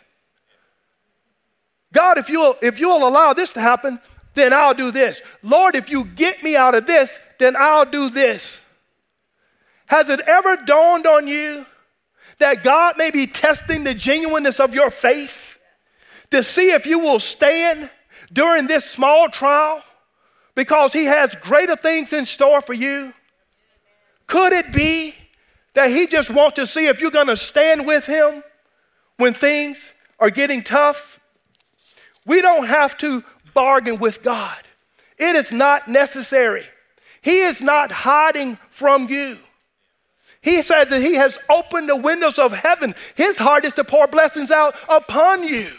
God, 1.92 2.18
if 2.18 2.30
you'll, 2.30 2.56
if 2.62 2.80
you'll 2.80 3.08
allow 3.08 3.34
this 3.34 3.52
to 3.52 3.62
happen, 3.62 4.00
then 4.34 4.54
I'll 4.54 4.74
do 4.74 4.92
this. 4.92 5.22
Lord, 5.44 5.76
if 5.76 5.90
you 5.90 6.06
get 6.06 6.42
me 6.42 6.56
out 6.56 6.74
of 6.74 6.88
this, 6.88 7.20
then 7.38 7.56
I'll 7.56 7.86
do 7.86 8.10
this. 8.10 8.63
Has 9.88 10.10
it 10.10 10.22
ever 10.22 10.58
dawned 10.58 11.06
on 11.06 11.28
you 11.28 11.66
that 12.40 12.64
God 12.64 12.98
may 12.98 13.12
be 13.12 13.28
testing 13.28 13.84
the 13.84 13.94
genuineness 13.94 14.60
of 14.60 14.74
your 14.74 14.90
faith 14.90 15.60
to 16.32 16.42
see 16.42 16.72
if 16.72 16.86
you 16.86 17.00
will 17.00 17.20
stand 17.20 17.90
during 18.32 18.68
this 18.68 18.86
small 18.86 19.30
trial 19.30 19.84
because 20.56 20.94
He 20.94 21.06
has 21.06 21.36
greater 21.36 21.76
things 21.76 22.14
in 22.14 22.26
store 22.26 22.62
for 22.62 22.74
you? 22.74 23.14
Could 24.28 24.54
it 24.54 24.74
be 24.74 25.16
that 25.74 25.90
He 25.90 26.08
just 26.08 26.30
wants 26.30 26.56
to 26.56 26.68
see 26.68 26.88
if 26.88 27.02
you're 27.02 27.12
going 27.12 27.28
to 27.28 27.38
stand 27.38 27.86
with 27.86 28.06
Him 28.06 28.44
when 29.18 29.34
things 29.34 29.94
are 30.20 30.30
getting 30.30 30.64
tough? 30.64 31.20
We 32.26 32.42
don't 32.42 32.66
have 32.66 32.98
to 33.00 33.24
bargain 33.54 34.00
with 34.00 34.24
God, 34.24 34.58
it 35.18 35.36
is 35.36 35.52
not 35.52 35.88
necessary. 35.88 36.64
He 37.22 37.40
is 37.40 37.62
not 37.62 37.90
hiding 37.90 38.58
from 38.70 39.08
you. 39.08 39.38
He 40.44 40.62
says 40.62 40.90
that 40.90 41.02
He 41.02 41.16
has 41.16 41.40
opened 41.50 41.88
the 41.88 41.96
windows 41.96 42.38
of 42.38 42.52
heaven. 42.52 42.94
His 43.16 43.38
heart 43.38 43.64
is 43.64 43.74
to 43.74 43.86
pour 43.86 44.08
blessings 44.08 44.52
out 44.52 44.76
upon 44.90 45.48
you. 45.48 45.72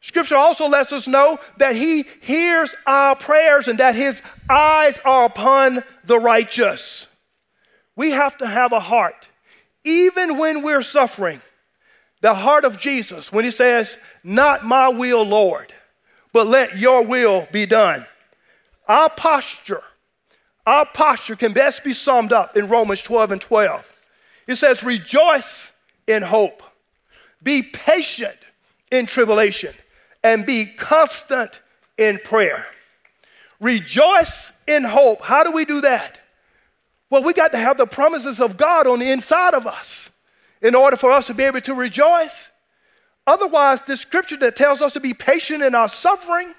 Scripture 0.00 0.36
also 0.36 0.68
lets 0.68 0.92
us 0.92 1.06
know 1.06 1.38
that 1.58 1.76
He 1.76 2.06
hears 2.22 2.74
our 2.86 3.14
prayers 3.14 3.68
and 3.68 3.78
that 3.78 3.94
His 3.94 4.22
eyes 4.48 5.00
are 5.04 5.26
upon 5.26 5.84
the 6.04 6.18
righteous. 6.18 7.08
We 7.94 8.12
have 8.12 8.38
to 8.38 8.46
have 8.46 8.72
a 8.72 8.80
heart, 8.80 9.28
even 9.84 10.38
when 10.38 10.62
we're 10.62 10.82
suffering, 10.82 11.42
the 12.22 12.34
heart 12.34 12.64
of 12.64 12.78
Jesus, 12.78 13.30
when 13.30 13.44
He 13.44 13.50
says, 13.50 13.98
Not 14.24 14.64
my 14.64 14.88
will, 14.88 15.24
Lord, 15.24 15.74
but 16.32 16.46
let 16.46 16.78
your 16.78 17.04
will 17.04 17.46
be 17.52 17.66
done. 17.66 18.06
Our 18.88 19.10
posture 19.10 19.82
our 20.66 20.84
posture 20.84 21.36
can 21.36 21.52
best 21.52 21.84
be 21.84 21.92
summed 21.92 22.32
up 22.32 22.56
in 22.56 22.68
Romans 22.68 23.02
12 23.02 23.32
and 23.32 23.40
12. 23.40 23.96
It 24.48 24.56
says, 24.56 24.82
Rejoice 24.82 25.72
in 26.06 26.22
hope, 26.22 26.62
be 27.42 27.62
patient 27.62 28.36
in 28.90 29.06
tribulation, 29.06 29.74
and 30.24 30.44
be 30.44 30.66
constant 30.66 31.62
in 31.96 32.18
prayer. 32.24 32.66
Rejoice 33.60 34.52
in 34.66 34.84
hope. 34.84 35.22
How 35.22 35.44
do 35.44 35.52
we 35.52 35.64
do 35.64 35.80
that? 35.82 36.20
Well, 37.08 37.22
we 37.22 37.32
got 37.32 37.52
to 37.52 37.58
have 37.58 37.78
the 37.78 37.86
promises 37.86 38.40
of 38.40 38.56
God 38.56 38.86
on 38.86 38.98
the 38.98 39.10
inside 39.10 39.54
of 39.54 39.66
us 39.66 40.10
in 40.60 40.74
order 40.74 40.96
for 40.96 41.12
us 41.12 41.26
to 41.28 41.34
be 41.34 41.44
able 41.44 41.60
to 41.60 41.74
rejoice. 41.74 42.50
Otherwise, 43.26 43.82
the 43.82 43.96
scripture 43.96 44.36
that 44.38 44.56
tells 44.56 44.82
us 44.82 44.92
to 44.92 45.00
be 45.00 45.14
patient 45.14 45.62
in 45.62 45.74
our 45.74 45.88
suffering, 45.88 46.52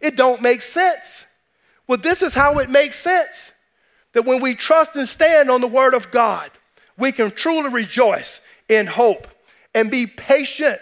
it 0.00 0.16
don't 0.16 0.42
make 0.42 0.60
sense. 0.60 1.26
Well, 1.88 1.98
this 1.98 2.22
is 2.22 2.34
how 2.34 2.58
it 2.58 2.68
makes 2.68 2.96
sense 2.96 3.50
that 4.12 4.26
when 4.26 4.42
we 4.42 4.54
trust 4.54 4.94
and 4.94 5.08
stand 5.08 5.50
on 5.50 5.62
the 5.62 5.66
word 5.66 5.94
of 5.94 6.10
God, 6.10 6.50
we 6.98 7.12
can 7.12 7.30
truly 7.30 7.70
rejoice 7.70 8.40
in 8.68 8.86
hope 8.86 9.26
and 9.74 9.90
be 9.90 10.06
patient 10.06 10.80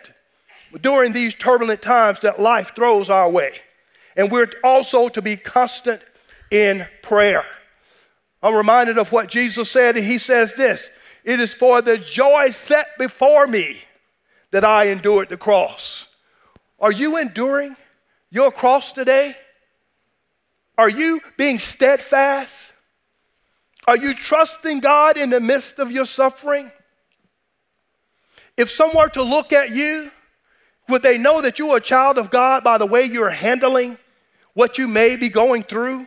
during 0.81 1.13
these 1.13 1.35
turbulent 1.35 1.81
times 1.81 2.21
that 2.21 2.41
life 2.41 2.75
throws 2.75 3.09
our 3.09 3.31
way. 3.31 3.53
And 4.17 4.33
we're 4.33 4.51
also 4.65 5.09
to 5.09 5.23
be 5.23 5.37
constant 5.37 6.03
in 6.51 6.87
prayer. 7.03 7.45
I'm 8.43 8.55
reminded 8.55 8.99
of 8.99 9.13
what 9.13 9.29
Jesus 9.29 9.71
said, 9.71 9.97
and 9.97 10.05
he 10.05 10.19
says 10.19 10.55
this 10.55 10.91
It 11.25 11.39
is 11.39 11.55
for 11.55 11.83
the 11.83 11.99
joy 11.99 12.49
set 12.49 12.99
before 12.99 13.47
me 13.47 13.79
that 14.51 14.65
I 14.65 14.89
endured 14.89 15.29
the 15.29 15.37
cross. 15.37 16.07
Are 16.81 16.93
you 16.93 17.17
enduring 17.17 17.77
your 18.31 18.51
cross 18.51 18.93
today? 18.93 19.37
Are 20.79 20.91
you 20.91 21.21
being 21.37 21.59
steadfast? 21.59 22.75
Are 23.87 23.97
you 23.97 24.15
trusting 24.15 24.81
God 24.81 25.17
in 25.17 25.31
the 25.31 25.41
midst 25.41 25.79
of 25.79 25.91
your 25.91 26.07
suffering? 26.07 26.71
If 28.57 28.71
someone 28.71 29.05
were 29.05 29.11
to 29.11 29.23
look 29.23 29.53
at 29.53 29.71
you, 29.71 30.11
would 30.89 31.03
they 31.03 31.19
know 31.19 31.43
that 31.43 31.59
you 31.59 31.71
are 31.71 31.79
a 31.79 31.81
child 31.81 32.19
of 32.19 32.31
God 32.31 32.65
by 32.65 32.79
the 32.79 32.87
way 32.87 33.05
you're 33.05 33.31
handling 33.31 33.99
what 34.55 34.79
you 34.79 34.89
may 34.89 35.17
be 35.17 35.29
going 35.29 35.63
through? 35.63 36.07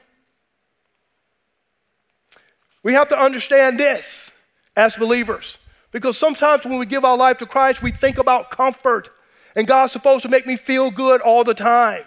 We 2.83 2.93
have 2.93 3.09
to 3.09 3.19
understand 3.19 3.79
this 3.79 4.31
as 4.75 4.95
believers 4.95 5.57
because 5.91 6.17
sometimes 6.17 6.65
when 6.65 6.79
we 6.79 6.85
give 6.85 7.03
our 7.03 7.17
life 7.17 7.37
to 7.39 7.45
Christ, 7.45 7.81
we 7.81 7.91
think 7.91 8.17
about 8.17 8.51
comfort 8.51 9.09
and 9.55 9.67
God's 9.67 9.91
supposed 9.91 10.21
to 10.21 10.29
make 10.29 10.47
me 10.47 10.55
feel 10.55 10.91
good 10.91 11.21
all 11.21 11.43
the 11.43 11.53
time. 11.53 12.03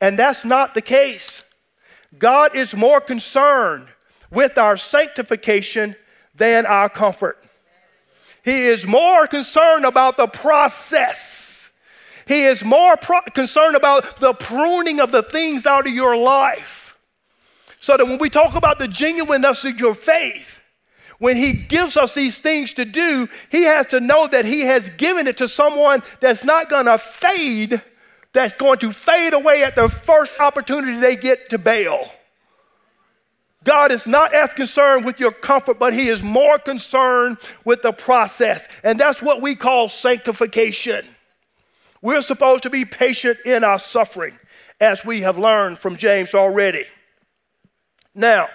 And 0.00 0.18
that's 0.18 0.44
not 0.44 0.74
the 0.74 0.82
case. 0.82 1.43
God 2.18 2.54
is 2.54 2.74
more 2.74 3.00
concerned 3.00 3.88
with 4.30 4.58
our 4.58 4.76
sanctification 4.76 5.96
than 6.34 6.66
our 6.66 6.88
comfort. 6.88 7.42
He 8.44 8.66
is 8.66 8.86
more 8.86 9.26
concerned 9.26 9.84
about 9.84 10.16
the 10.16 10.26
process. 10.26 11.70
He 12.26 12.44
is 12.44 12.64
more 12.64 12.96
pro- 12.96 13.22
concerned 13.22 13.76
about 13.76 14.18
the 14.20 14.34
pruning 14.34 15.00
of 15.00 15.12
the 15.12 15.22
things 15.22 15.66
out 15.66 15.86
of 15.86 15.94
your 15.94 16.16
life. 16.16 16.98
So 17.80 17.96
that 17.96 18.04
when 18.06 18.18
we 18.18 18.30
talk 18.30 18.54
about 18.54 18.78
the 18.78 18.88
genuineness 18.88 19.64
of 19.64 19.78
your 19.78 19.94
faith, 19.94 20.60
when 21.18 21.36
He 21.36 21.52
gives 21.52 21.96
us 21.96 22.14
these 22.14 22.38
things 22.38 22.74
to 22.74 22.84
do, 22.84 23.28
He 23.50 23.64
has 23.64 23.86
to 23.86 24.00
know 24.00 24.26
that 24.26 24.44
He 24.44 24.62
has 24.62 24.88
given 24.90 25.26
it 25.26 25.38
to 25.38 25.48
someone 25.48 26.02
that's 26.20 26.44
not 26.44 26.68
going 26.68 26.86
to 26.86 26.98
fade 26.98 27.82
that's 28.34 28.54
going 28.54 28.78
to 28.80 28.90
fade 28.90 29.32
away 29.32 29.62
at 29.62 29.76
the 29.76 29.88
first 29.88 30.38
opportunity 30.38 30.98
they 30.98 31.16
get 31.16 31.48
to 31.50 31.58
bail. 31.58 32.10
God 33.62 33.90
is 33.92 34.06
not 34.06 34.34
as 34.34 34.52
concerned 34.52 35.06
with 35.06 35.18
your 35.18 35.32
comfort, 35.32 35.78
but 35.78 35.94
He 35.94 36.08
is 36.08 36.22
more 36.22 36.58
concerned 36.58 37.38
with 37.64 37.80
the 37.80 37.92
process. 37.92 38.68
And 38.82 39.00
that's 39.00 39.22
what 39.22 39.40
we 39.40 39.54
call 39.54 39.88
sanctification. 39.88 41.06
We're 42.02 42.20
supposed 42.20 42.64
to 42.64 42.70
be 42.70 42.84
patient 42.84 43.38
in 43.46 43.64
our 43.64 43.78
suffering, 43.78 44.38
as 44.78 45.04
we 45.04 45.22
have 45.22 45.38
learned 45.38 45.78
from 45.78 45.96
James 45.96 46.34
already. 46.34 46.84
Now, 48.14 48.48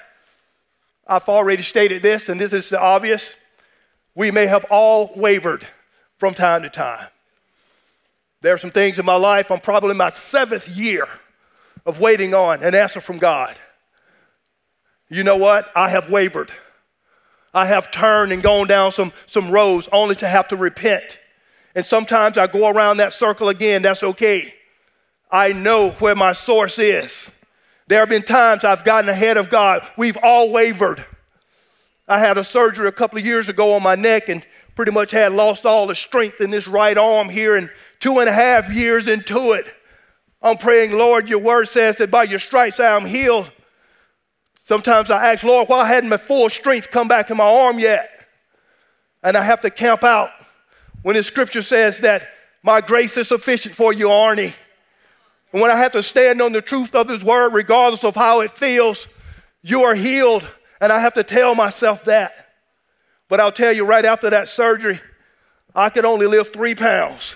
I've 1.07 1.27
already 1.27 1.63
stated 1.63 2.03
this, 2.03 2.29
and 2.29 2.39
this 2.39 2.53
is 2.53 2.71
obvious. 2.71 3.35
We 4.13 4.29
may 4.29 4.45
have 4.45 4.65
all 4.69 5.11
wavered 5.15 5.65
from 6.17 6.35
time 6.35 6.61
to 6.61 6.69
time. 6.69 7.07
There 8.41 8.53
are 8.53 8.57
some 8.57 8.71
things 8.71 8.99
in 8.99 9.05
my 9.05 9.15
life, 9.15 9.51
I'm 9.51 9.59
probably 9.59 9.91
in 9.91 9.97
my 9.97 10.09
seventh 10.09 10.69
year 10.69 11.07
of 11.85 11.99
waiting 11.99 12.33
on 12.33 12.63
an 12.63 12.75
answer 12.75 13.01
from 13.01 13.17
God. 13.17 13.55
You 15.09 15.23
know 15.23 15.37
what? 15.37 15.69
I 15.75 15.89
have 15.89 16.09
wavered. 16.09 16.51
I 17.53 17.65
have 17.65 17.91
turned 17.91 18.31
and 18.31 18.43
gone 18.43 18.67
down 18.67 18.91
some, 18.91 19.11
some 19.25 19.49
roads 19.49 19.89
only 19.91 20.15
to 20.15 20.27
have 20.27 20.47
to 20.49 20.55
repent. 20.55 21.19
And 21.75 21.85
sometimes 21.85 22.37
I 22.37 22.47
go 22.47 22.69
around 22.69 22.97
that 22.97 23.13
circle 23.13 23.49
again. 23.49 23.81
That's 23.81 24.03
okay. 24.03 24.53
I 25.31 25.51
know 25.51 25.89
where 25.99 26.15
my 26.15 26.33
source 26.33 26.79
is. 26.79 27.29
There 27.87 27.99
have 27.99 28.09
been 28.09 28.21
times 28.21 28.63
I've 28.63 28.83
gotten 28.83 29.09
ahead 29.09 29.37
of 29.37 29.49
God. 29.49 29.85
We've 29.97 30.17
all 30.21 30.51
wavered. 30.51 31.03
I 32.07 32.19
had 32.19 32.37
a 32.37 32.43
surgery 32.43 32.87
a 32.87 32.91
couple 32.91 33.19
of 33.19 33.25
years 33.25 33.49
ago 33.49 33.73
on 33.73 33.83
my 33.83 33.95
neck 33.95 34.29
and 34.29 34.45
pretty 34.75 34.91
much 34.91 35.11
had 35.11 35.33
lost 35.33 35.65
all 35.65 35.87
the 35.87 35.95
strength 35.95 36.41
in 36.41 36.51
this 36.51 36.67
right 36.67 36.97
arm 36.97 37.29
here. 37.29 37.55
And 37.55 37.69
two 37.99 38.19
and 38.19 38.29
a 38.29 38.33
half 38.33 38.71
years 38.71 39.07
into 39.07 39.53
it, 39.53 39.73
I'm 40.41 40.57
praying, 40.57 40.97
Lord, 40.97 41.29
your 41.29 41.39
word 41.39 41.67
says 41.67 41.97
that 41.97 42.11
by 42.11 42.23
your 42.23 42.39
stripes 42.39 42.79
I 42.79 42.95
am 42.95 43.05
healed. 43.05 43.51
Sometimes 44.63 45.11
I 45.11 45.33
ask, 45.33 45.43
Lord, 45.43 45.67
why 45.67 45.85
hadn't 45.85 46.09
my 46.09 46.17
full 46.17 46.49
strength 46.49 46.91
come 46.91 47.07
back 47.07 47.29
in 47.29 47.37
my 47.37 47.43
arm 47.43 47.79
yet? 47.79 48.27
And 49.21 49.35
I 49.35 49.43
have 49.43 49.61
to 49.61 49.69
camp 49.69 50.03
out 50.03 50.29
when 51.01 51.15
the 51.15 51.23
scripture 51.23 51.61
says 51.61 51.99
that 51.99 52.29
my 52.63 52.79
grace 52.79 53.17
is 53.17 53.27
sufficient 53.27 53.75
for 53.75 53.91
you, 53.91 54.07
Arnie. 54.07 54.53
And 55.51 55.61
when 55.61 55.71
I 55.71 55.77
have 55.77 55.93
to 55.93 56.03
stand 56.03 56.41
on 56.41 56.53
the 56.53 56.61
truth 56.61 56.93
of 56.95 57.09
his 57.09 57.23
word, 57.23 57.53
regardless 57.53 58.03
of 58.03 58.15
how 58.15 58.41
it 58.41 58.51
feels, 58.51 59.07
you 59.61 59.83
are 59.83 59.95
healed. 59.95 60.47
And 60.79 60.91
I 60.91 60.99
have 60.99 61.15
to 61.15 61.23
tell 61.23 61.55
myself 61.55 62.05
that. 62.05 62.49
But 63.27 63.39
I'll 63.39 63.51
tell 63.51 63.73
you 63.73 63.85
right 63.85 64.05
after 64.05 64.29
that 64.29 64.47
surgery, 64.47 64.99
I 65.75 65.89
could 65.89 66.05
only 66.05 66.27
lift 66.27 66.53
three 66.53 66.75
pounds 66.75 67.35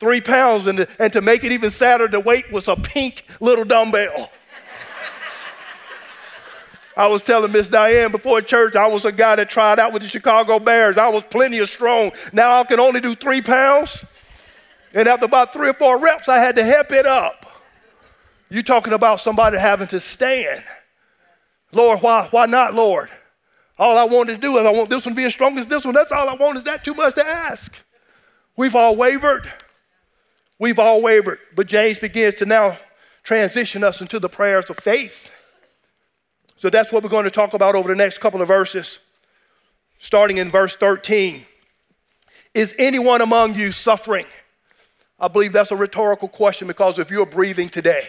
three 0.00 0.20
pounds, 0.20 0.66
and 0.66 0.78
to, 0.78 0.88
and 0.98 1.12
to 1.12 1.20
make 1.20 1.44
it 1.44 1.52
even 1.52 1.70
sadder, 1.70 2.08
the 2.08 2.18
weight 2.18 2.50
was 2.50 2.66
a 2.66 2.74
pink 2.74 3.24
little 3.38 3.64
dumbbell. 3.64 4.32
I 6.96 7.06
was 7.06 7.22
telling 7.22 7.52
Miss 7.52 7.68
Diane 7.68 8.10
before 8.10 8.40
church, 8.42 8.74
I 8.76 8.88
was 8.88 9.04
a 9.04 9.12
guy 9.12 9.36
that 9.36 9.48
tried 9.48 9.78
out 9.78 9.92
with 9.92 10.02
the 10.02 10.08
Chicago 10.08 10.58
Bears. 10.58 10.98
I 10.98 11.08
was 11.08 11.22
plenty 11.22 11.58
of 11.58 11.70
strong. 11.70 12.10
Now 12.32 12.60
I 12.60 12.64
can 12.64 12.80
only 12.80 13.00
do 13.00 13.14
three 13.14 13.40
pounds. 13.40 14.04
And 14.92 15.06
after 15.06 15.24
about 15.24 15.52
three 15.52 15.68
or 15.68 15.72
four 15.72 15.98
reps, 15.98 16.28
I 16.28 16.38
had 16.38 16.56
to 16.56 16.64
help 16.64 16.90
it 16.90 17.06
up. 17.06 17.46
You 18.50 18.62
talking 18.62 18.92
about 18.92 19.20
somebody 19.20 19.56
having 19.56 19.86
to 19.88 20.00
stand. 20.00 20.64
Lord, 21.72 22.00
why, 22.00 22.26
why 22.32 22.46
not, 22.46 22.74
Lord? 22.74 23.08
All 23.78 23.96
I 23.96 24.04
wanted 24.04 24.34
to 24.34 24.40
do 24.40 24.58
is 24.58 24.66
I 24.66 24.70
want 24.70 24.90
this 24.90 25.06
one 25.06 25.14
to 25.14 25.16
be 25.16 25.24
as 25.24 25.32
strong 25.32 25.56
as 25.58 25.68
this 25.68 25.84
one. 25.84 25.94
That's 25.94 26.12
all 26.12 26.28
I 26.28 26.34
want. 26.34 26.58
Is 26.58 26.64
that 26.64 26.84
too 26.84 26.94
much 26.94 27.14
to 27.14 27.26
ask? 27.26 27.74
We've 28.56 28.74
all 28.74 28.96
wavered. 28.96 29.50
We've 30.60 30.78
all 30.78 31.00
wavered, 31.00 31.38
but 31.56 31.66
James 31.66 31.98
begins 31.98 32.34
to 32.34 32.46
now 32.46 32.76
transition 33.22 33.82
us 33.82 34.02
into 34.02 34.18
the 34.18 34.28
prayers 34.28 34.68
of 34.68 34.76
faith. 34.76 35.32
So 36.58 36.68
that's 36.68 36.92
what 36.92 37.02
we're 37.02 37.08
going 37.08 37.24
to 37.24 37.30
talk 37.30 37.54
about 37.54 37.74
over 37.74 37.88
the 37.88 37.94
next 37.94 38.18
couple 38.18 38.42
of 38.42 38.48
verses, 38.48 38.98
starting 40.00 40.36
in 40.36 40.50
verse 40.50 40.76
13. 40.76 41.46
Is 42.52 42.74
anyone 42.78 43.22
among 43.22 43.54
you 43.54 43.72
suffering? 43.72 44.26
I 45.18 45.28
believe 45.28 45.54
that's 45.54 45.70
a 45.70 45.76
rhetorical 45.76 46.28
question 46.28 46.68
because 46.68 46.98
if 46.98 47.10
you're 47.10 47.24
breathing 47.24 47.70
today, 47.70 48.02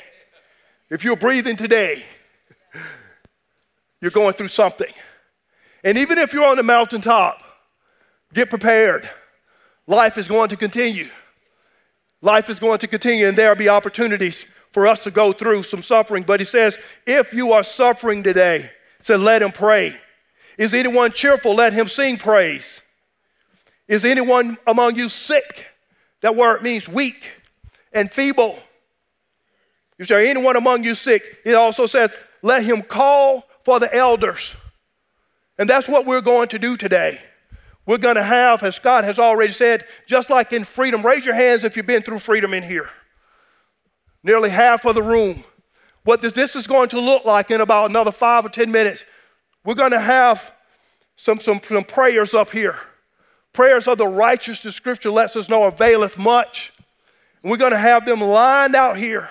if 0.90 1.06
you're 1.06 1.16
breathing 1.16 1.56
today, 1.56 2.04
you're 4.02 4.12
going 4.12 4.34
through 4.34 4.50
something. 4.50 4.92
And 5.86 5.98
even 5.98 6.18
if 6.18 6.34
you're 6.34 6.46
on 6.46 6.58
the 6.58 6.64
mountaintop, 6.64 7.42
get 8.34 8.50
prepared. 8.50 9.10
Life 9.88 10.18
is 10.18 10.28
going 10.28 10.50
to 10.50 10.58
continue. 10.58 11.08
Life 12.22 12.50
is 12.50 12.60
going 12.60 12.80
to 12.80 12.88
continue, 12.88 13.28
and 13.28 13.38
there'll 13.38 13.56
be 13.56 13.70
opportunities 13.70 14.46
for 14.72 14.88
us 14.88 15.04
to 15.04 15.12
go 15.12 15.32
through 15.32 15.64
some 15.64 15.82
suffering. 15.82 16.24
But 16.24 16.40
he 16.40 16.46
says, 16.46 16.78
if 17.06 17.34
you 17.34 17.52
are 17.54 17.64
suffering 17.64 18.24
today, 18.24 18.72
said, 19.02 19.20
let 19.20 19.42
him 19.42 19.52
pray. 19.52 19.96
Is 20.58 20.74
anyone 20.74 21.12
cheerful? 21.12 21.56
Let 21.56 21.74
him 21.74 21.88
sing 21.88 22.18
praise. 22.18 22.82
Is 23.88 24.06
anyone 24.06 24.58
among 24.68 24.96
you 24.96 25.10
sick? 25.10 25.68
That 26.22 26.36
word 26.36 26.62
means 26.62 26.88
weak 26.88 27.32
and 27.92 28.10
feeble. 28.10 28.58
Is 29.98 30.08
there 30.08 30.24
anyone 30.24 30.56
among 30.56 30.84
you 30.84 30.96
sick? 30.96 31.40
It 31.44 31.56
also 31.56 31.88
says, 31.88 32.18
let 32.42 32.64
him 32.64 32.84
call 32.84 33.48
for 33.66 33.80
the 33.80 33.94
elders. 33.94 34.56
And 35.58 35.70
that's 35.70 35.88
what 35.88 36.06
we're 36.06 36.22
going 36.22 36.48
to 36.50 36.60
do 36.60 36.78
today. 36.78 37.20
We're 37.92 37.98
going 37.98 38.16
to 38.16 38.24
have, 38.24 38.64
as 38.64 38.78
Scott 38.78 39.04
has 39.04 39.20
already 39.20 39.52
said, 39.52 39.86
just 40.06 40.30
like 40.30 40.54
in 40.54 40.64
freedom, 40.64 41.06
raise 41.06 41.26
your 41.26 41.36
hands 41.36 41.66
if 41.66 41.76
you've 41.76 41.86
been 41.86 42.02
through 42.02 42.20
freedom 42.20 42.54
in 42.54 42.64
here. 42.64 42.88
Nearly 44.24 44.50
half 44.50 44.86
of 44.86 44.96
the 44.96 45.04
room. 45.04 45.44
What 46.06 46.22
this, 46.22 46.32
this 46.32 46.56
is 46.56 46.68
going 46.68 46.88
to 46.88 47.02
look 47.02 47.26
like 47.26 47.52
in 47.52 47.60
about 47.60 47.90
another 47.90 48.14
five 48.14 48.46
or 48.46 48.50
10 48.50 48.72
minutes, 48.72 49.04
we're 49.66 49.74
going 49.74 49.92
to 49.92 50.00
have 50.00 50.54
some, 51.18 51.42
some, 51.42 51.60
some 51.62 51.84
prayers 51.84 52.34
up 52.34 52.52
here. 52.52 52.78
Prayers 53.52 53.90
of 53.90 53.98
the 53.98 54.08
righteous, 54.08 54.64
the 54.64 54.72
scripture 54.72 55.12
lets 55.12 55.36
us 55.36 55.50
know, 55.50 55.66
availeth 55.66 56.18
much. 56.18 56.72
And 57.44 57.52
we're 57.52 57.58
going 57.58 57.74
to 57.74 57.78
have 57.78 58.06
them 58.06 58.22
lined 58.22 58.74
out 58.74 58.96
here. 58.96 59.30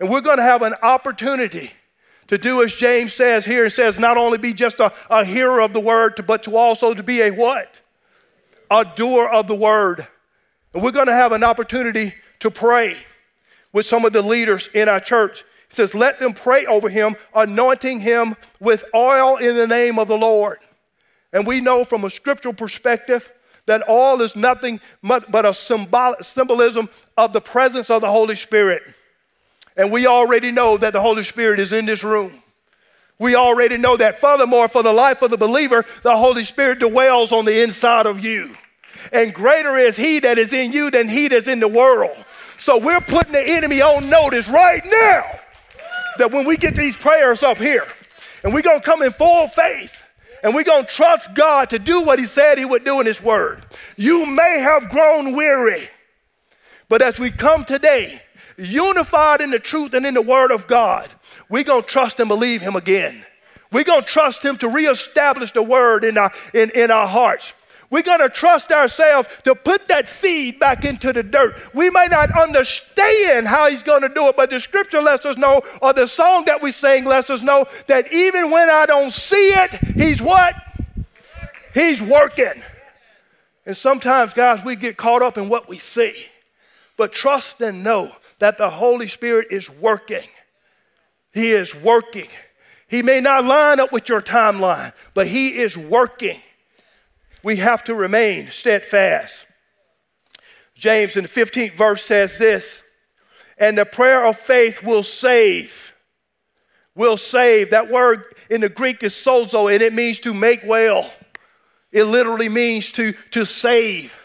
And 0.00 0.08
we're 0.08 0.22
going 0.22 0.38
to 0.38 0.42
have 0.42 0.62
an 0.62 0.72
opportunity 0.80 1.70
to 2.28 2.38
do 2.38 2.62
as 2.62 2.74
James 2.74 3.12
says 3.12 3.44
here 3.44 3.64
and 3.64 3.72
says, 3.72 3.98
not 3.98 4.16
only 4.16 4.38
be 4.38 4.52
just 4.52 4.80
a, 4.80 4.92
a 5.10 5.24
hearer 5.24 5.60
of 5.60 5.72
the 5.72 5.80
word, 5.80 6.24
but 6.26 6.42
to 6.44 6.56
also 6.56 6.94
to 6.94 7.02
be 7.02 7.20
a 7.20 7.30
what? 7.30 7.80
A 8.70 8.84
doer 8.96 9.28
of 9.28 9.46
the 9.46 9.54
word. 9.54 10.06
And 10.72 10.82
we're 10.82 10.90
going 10.90 11.06
to 11.06 11.12
have 11.12 11.32
an 11.32 11.44
opportunity 11.44 12.14
to 12.40 12.50
pray 12.50 12.96
with 13.72 13.86
some 13.86 14.04
of 14.04 14.12
the 14.12 14.22
leaders 14.22 14.68
in 14.74 14.88
our 14.88 15.00
church. 15.00 15.44
He 15.68 15.74
says, 15.74 15.94
let 15.94 16.18
them 16.18 16.32
pray 16.32 16.66
over 16.66 16.88
him, 16.88 17.16
anointing 17.34 18.00
him 18.00 18.36
with 18.60 18.84
oil 18.94 19.36
in 19.36 19.56
the 19.56 19.66
name 19.66 19.98
of 19.98 20.08
the 20.08 20.16
Lord. 20.16 20.58
And 21.32 21.46
we 21.46 21.60
know 21.60 21.84
from 21.84 22.04
a 22.04 22.10
scriptural 22.10 22.54
perspective 22.54 23.32
that 23.66 23.88
oil 23.88 24.20
is 24.20 24.36
nothing 24.36 24.80
but 25.02 25.46
a 25.46 25.54
symbol, 25.54 26.14
symbolism 26.20 26.88
of 27.16 27.32
the 27.32 27.40
presence 27.40 27.90
of 27.90 28.02
the 28.02 28.10
Holy 28.10 28.36
Spirit. 28.36 28.82
And 29.76 29.90
we 29.90 30.06
already 30.06 30.52
know 30.52 30.76
that 30.76 30.92
the 30.92 31.00
Holy 31.00 31.24
Spirit 31.24 31.60
is 31.60 31.72
in 31.72 31.86
this 31.86 32.04
room. 32.04 32.32
We 33.18 33.34
already 33.34 33.76
know 33.76 33.96
that. 33.96 34.20
Furthermore, 34.20 34.68
for 34.68 34.82
the 34.82 34.92
life 34.92 35.22
of 35.22 35.30
the 35.30 35.36
believer, 35.36 35.84
the 36.02 36.16
Holy 36.16 36.44
Spirit 36.44 36.80
dwells 36.80 37.32
on 37.32 37.44
the 37.44 37.62
inside 37.62 38.06
of 38.06 38.20
you. 38.24 38.54
And 39.12 39.34
greater 39.34 39.76
is 39.76 39.96
He 39.96 40.20
that 40.20 40.38
is 40.38 40.52
in 40.52 40.72
you 40.72 40.90
than 40.90 41.08
He 41.08 41.28
that's 41.28 41.48
in 41.48 41.60
the 41.60 41.68
world. 41.68 42.16
So 42.58 42.78
we're 42.78 43.00
putting 43.00 43.32
the 43.32 43.44
enemy 43.46 43.82
on 43.82 44.08
notice 44.08 44.48
right 44.48 44.82
now 44.84 45.24
that 46.18 46.32
when 46.32 46.46
we 46.46 46.56
get 46.56 46.74
these 46.74 46.96
prayers 46.96 47.42
up 47.42 47.58
here, 47.58 47.86
and 48.42 48.54
we're 48.54 48.62
going 48.62 48.80
to 48.80 48.84
come 48.84 49.02
in 49.02 49.10
full 49.10 49.48
faith, 49.48 50.00
and 50.42 50.54
we're 50.54 50.64
going 50.64 50.84
to 50.84 50.90
trust 50.90 51.34
God 51.34 51.70
to 51.70 51.78
do 51.78 52.02
what 52.02 52.18
He 52.18 52.26
said 52.26 52.58
He 52.58 52.64
would 52.64 52.84
do 52.84 53.00
in 53.00 53.06
His 53.06 53.22
Word. 53.22 53.64
You 53.96 54.26
may 54.26 54.60
have 54.60 54.90
grown 54.90 55.34
weary, 55.34 55.88
but 56.88 57.02
as 57.02 57.18
we 57.18 57.30
come 57.30 57.64
today, 57.64 58.22
unified 58.56 59.40
in 59.40 59.50
the 59.50 59.58
truth 59.58 59.94
and 59.94 60.06
in 60.06 60.14
the 60.14 60.22
word 60.22 60.50
of 60.50 60.66
God, 60.66 61.08
we're 61.48 61.64
going 61.64 61.82
to 61.82 61.88
trust 61.88 62.20
and 62.20 62.28
believe 62.28 62.60
him 62.60 62.76
again. 62.76 63.24
We're 63.72 63.84
going 63.84 64.02
to 64.02 64.06
trust 64.06 64.44
him 64.44 64.56
to 64.58 64.68
reestablish 64.68 65.52
the 65.52 65.62
word 65.62 66.04
in 66.04 66.16
our, 66.16 66.30
in, 66.52 66.70
in 66.70 66.90
our 66.90 67.08
hearts. 67.08 67.52
We're 67.90 68.02
going 68.02 68.20
to 68.20 68.28
trust 68.28 68.72
ourselves 68.72 69.28
to 69.44 69.54
put 69.54 69.88
that 69.88 70.08
seed 70.08 70.58
back 70.58 70.84
into 70.84 71.12
the 71.12 71.22
dirt. 71.22 71.54
We 71.74 71.90
may 71.90 72.06
not 72.10 72.30
understand 72.36 73.46
how 73.46 73.68
he's 73.68 73.82
going 73.82 74.02
to 74.02 74.08
do 74.08 74.28
it, 74.28 74.36
but 74.36 74.50
the 74.50 74.58
scripture 74.60 75.02
lets 75.02 75.26
us 75.26 75.36
know, 75.36 75.62
or 75.82 75.92
the 75.92 76.06
song 76.06 76.44
that 76.46 76.62
we 76.62 76.70
sing 76.70 77.04
lets 77.04 77.30
us 77.30 77.42
know 77.42 77.66
that 77.86 78.12
even 78.12 78.50
when 78.50 78.70
I 78.70 78.86
don't 78.86 79.12
see 79.12 79.50
it, 79.50 79.70
he's 79.96 80.20
what? 80.20 80.54
He's 81.72 82.00
working. 82.00 82.62
And 83.66 83.76
sometimes, 83.76 84.34
guys, 84.34 84.64
we 84.64 84.76
get 84.76 84.96
caught 84.96 85.22
up 85.22 85.38
in 85.38 85.48
what 85.48 85.68
we 85.68 85.78
see. 85.78 86.14
But 86.96 87.12
trust 87.12 87.60
and 87.60 87.82
know 87.82 88.12
that 88.38 88.58
the 88.58 88.70
Holy 88.70 89.08
Spirit 89.08 89.48
is 89.50 89.70
working. 89.70 90.28
He 91.32 91.50
is 91.50 91.74
working. 91.74 92.28
He 92.88 93.02
may 93.02 93.20
not 93.20 93.44
line 93.44 93.80
up 93.80 93.92
with 93.92 94.08
your 94.08 94.22
timeline, 94.22 94.92
but 95.14 95.26
He 95.26 95.56
is 95.56 95.76
working. 95.76 96.36
We 97.42 97.56
have 97.56 97.84
to 97.84 97.94
remain 97.94 98.50
steadfast. 98.50 99.46
James 100.74 101.16
in 101.16 101.22
the 101.24 101.28
15th 101.28 101.72
verse 101.72 102.02
says 102.02 102.38
this, 102.38 102.82
and 103.58 103.78
the 103.78 103.84
prayer 103.84 104.26
of 104.26 104.36
faith 104.38 104.82
will 104.82 105.02
save. 105.02 105.94
Will 106.94 107.16
save. 107.16 107.70
That 107.70 107.90
word 107.90 108.24
in 108.50 108.60
the 108.60 108.68
Greek 108.68 109.02
is 109.02 109.12
sozo, 109.12 109.72
and 109.72 109.82
it 109.82 109.92
means 109.92 110.20
to 110.20 110.34
make 110.34 110.60
well. 110.64 111.12
It 111.92 112.04
literally 112.04 112.48
means 112.48 112.90
to, 112.92 113.12
to 113.30 113.44
save. 113.44 114.16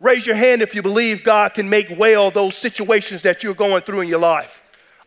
Raise 0.00 0.26
your 0.26 0.36
hand 0.36 0.62
if 0.62 0.74
you 0.74 0.80
believe 0.80 1.22
God 1.22 1.52
can 1.52 1.68
make 1.68 1.98
well 1.98 2.30
those 2.30 2.56
situations 2.56 3.22
that 3.22 3.42
you're 3.42 3.54
going 3.54 3.82
through 3.82 4.00
in 4.00 4.08
your 4.08 4.18
life. 4.18 4.62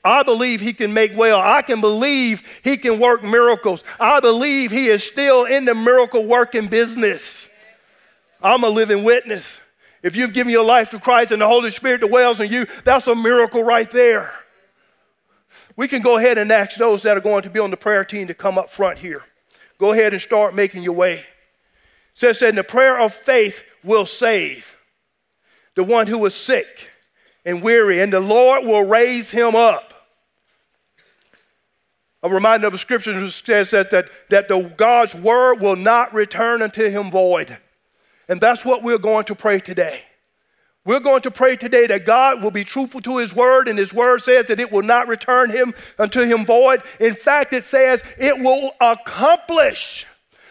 I 0.06 0.22
believe 0.22 0.62
He 0.62 0.72
can 0.72 0.94
make 0.94 1.18
well. 1.18 1.42
I 1.42 1.64
can 1.64 1.82
believe 1.82 2.62
He 2.64 2.78
can 2.78 3.00
work 3.00 3.24
miracles. 3.24 3.84
I 4.00 4.20
believe 4.20 4.70
He 4.70 4.88
is 4.88 5.04
still 5.04 5.46
in 5.46 5.66
the 5.66 5.74
miracle 5.74 6.26
working 6.26 6.68
business. 6.68 7.50
I'm 8.42 8.64
a 8.64 8.70
living 8.70 9.04
witness. 9.04 9.60
If 10.04 10.16
you've 10.16 10.34
given 10.34 10.52
your 10.52 10.66
life 10.66 10.92
to 10.92 11.00
Christ 11.00 11.32
and 11.32 11.42
the 11.42 11.48
Holy 11.48 11.72
Spirit 11.72 12.02
dwells 12.02 12.40
in 12.40 12.52
you, 12.52 12.68
that's 12.84 13.08
a 13.08 13.16
miracle 13.16 13.64
right 13.64 13.90
there. 13.90 14.30
We 15.76 15.88
can 15.88 16.04
go 16.04 16.18
ahead 16.18 16.38
and 16.38 16.52
ask 16.52 16.78
those 16.78 17.02
that 17.04 17.18
are 17.18 17.22
going 17.22 17.44
to 17.44 17.50
be 17.50 17.60
on 17.60 17.72
the 17.72 17.78
prayer 17.78 18.04
team 18.04 18.28
to 18.28 18.34
come 18.36 18.60
up 18.60 18.70
front 18.70 19.00
here. 19.00 19.24
Go 19.80 19.94
ahead 19.94 20.14
and 20.14 20.22
start 20.22 20.54
making 20.54 20.84
your 20.84 20.94
way. 20.94 21.14
It 21.14 21.24
says 22.14 22.40
that 22.40 22.54
the 22.54 22.64
prayer 22.64 23.00
of 23.00 23.14
faith 23.14 23.64
will 23.84 24.06
save 24.06 24.78
the 25.76 25.84
one 25.84 26.08
who 26.08 26.18
was 26.18 26.36
sick 26.36 26.90
and 27.46 27.62
weary, 27.62 28.00
and 28.02 28.14
the 28.14 28.20
Lord 28.20 28.66
will 28.66 28.86
raise 28.86 29.32
him 29.32 29.56
up. 29.56 29.94
A 32.22 32.30
reminder 32.30 32.68
of 32.68 32.74
a 32.74 32.78
scripture 32.78 33.14
who 33.14 33.30
says 33.30 33.72
that, 33.72 33.92
that, 33.92 34.06
that 34.30 34.48
the 34.48 34.62
God's 34.78 35.14
word 35.14 35.56
will 35.56 35.76
not 35.76 36.14
return 36.14 36.62
unto 36.62 36.90
him 36.90 37.12
void. 37.12 37.58
And 38.30 38.40
that's 38.40 38.64
what 38.64 38.82
we're 38.82 38.98
going 38.98 39.26
to 39.26 39.36
pray 39.36 39.60
today. 39.60 40.04
We're 40.86 41.02
going 41.02 41.22
to 41.22 41.32
pray 41.32 41.56
today 41.56 41.88
that 41.88 42.06
God 42.06 42.42
will 42.42 42.52
be 42.52 42.64
truthful 42.64 43.02
to 43.02 43.18
his 43.18 43.34
word, 43.34 43.68
and 43.68 43.78
his 43.78 43.94
word 43.94 44.22
says 44.22 44.46
that 44.46 44.60
it 44.60 44.72
will 44.72 44.84
not 44.84 45.08
return 45.08 45.50
him 45.50 45.74
unto 45.98 46.22
him 46.22 46.46
void. 46.46 46.82
In 47.00 47.14
fact, 47.14 47.54
it 47.54 47.64
says 47.64 48.04
it 48.18 48.38
will 48.40 48.72
accomplish 48.82 50.06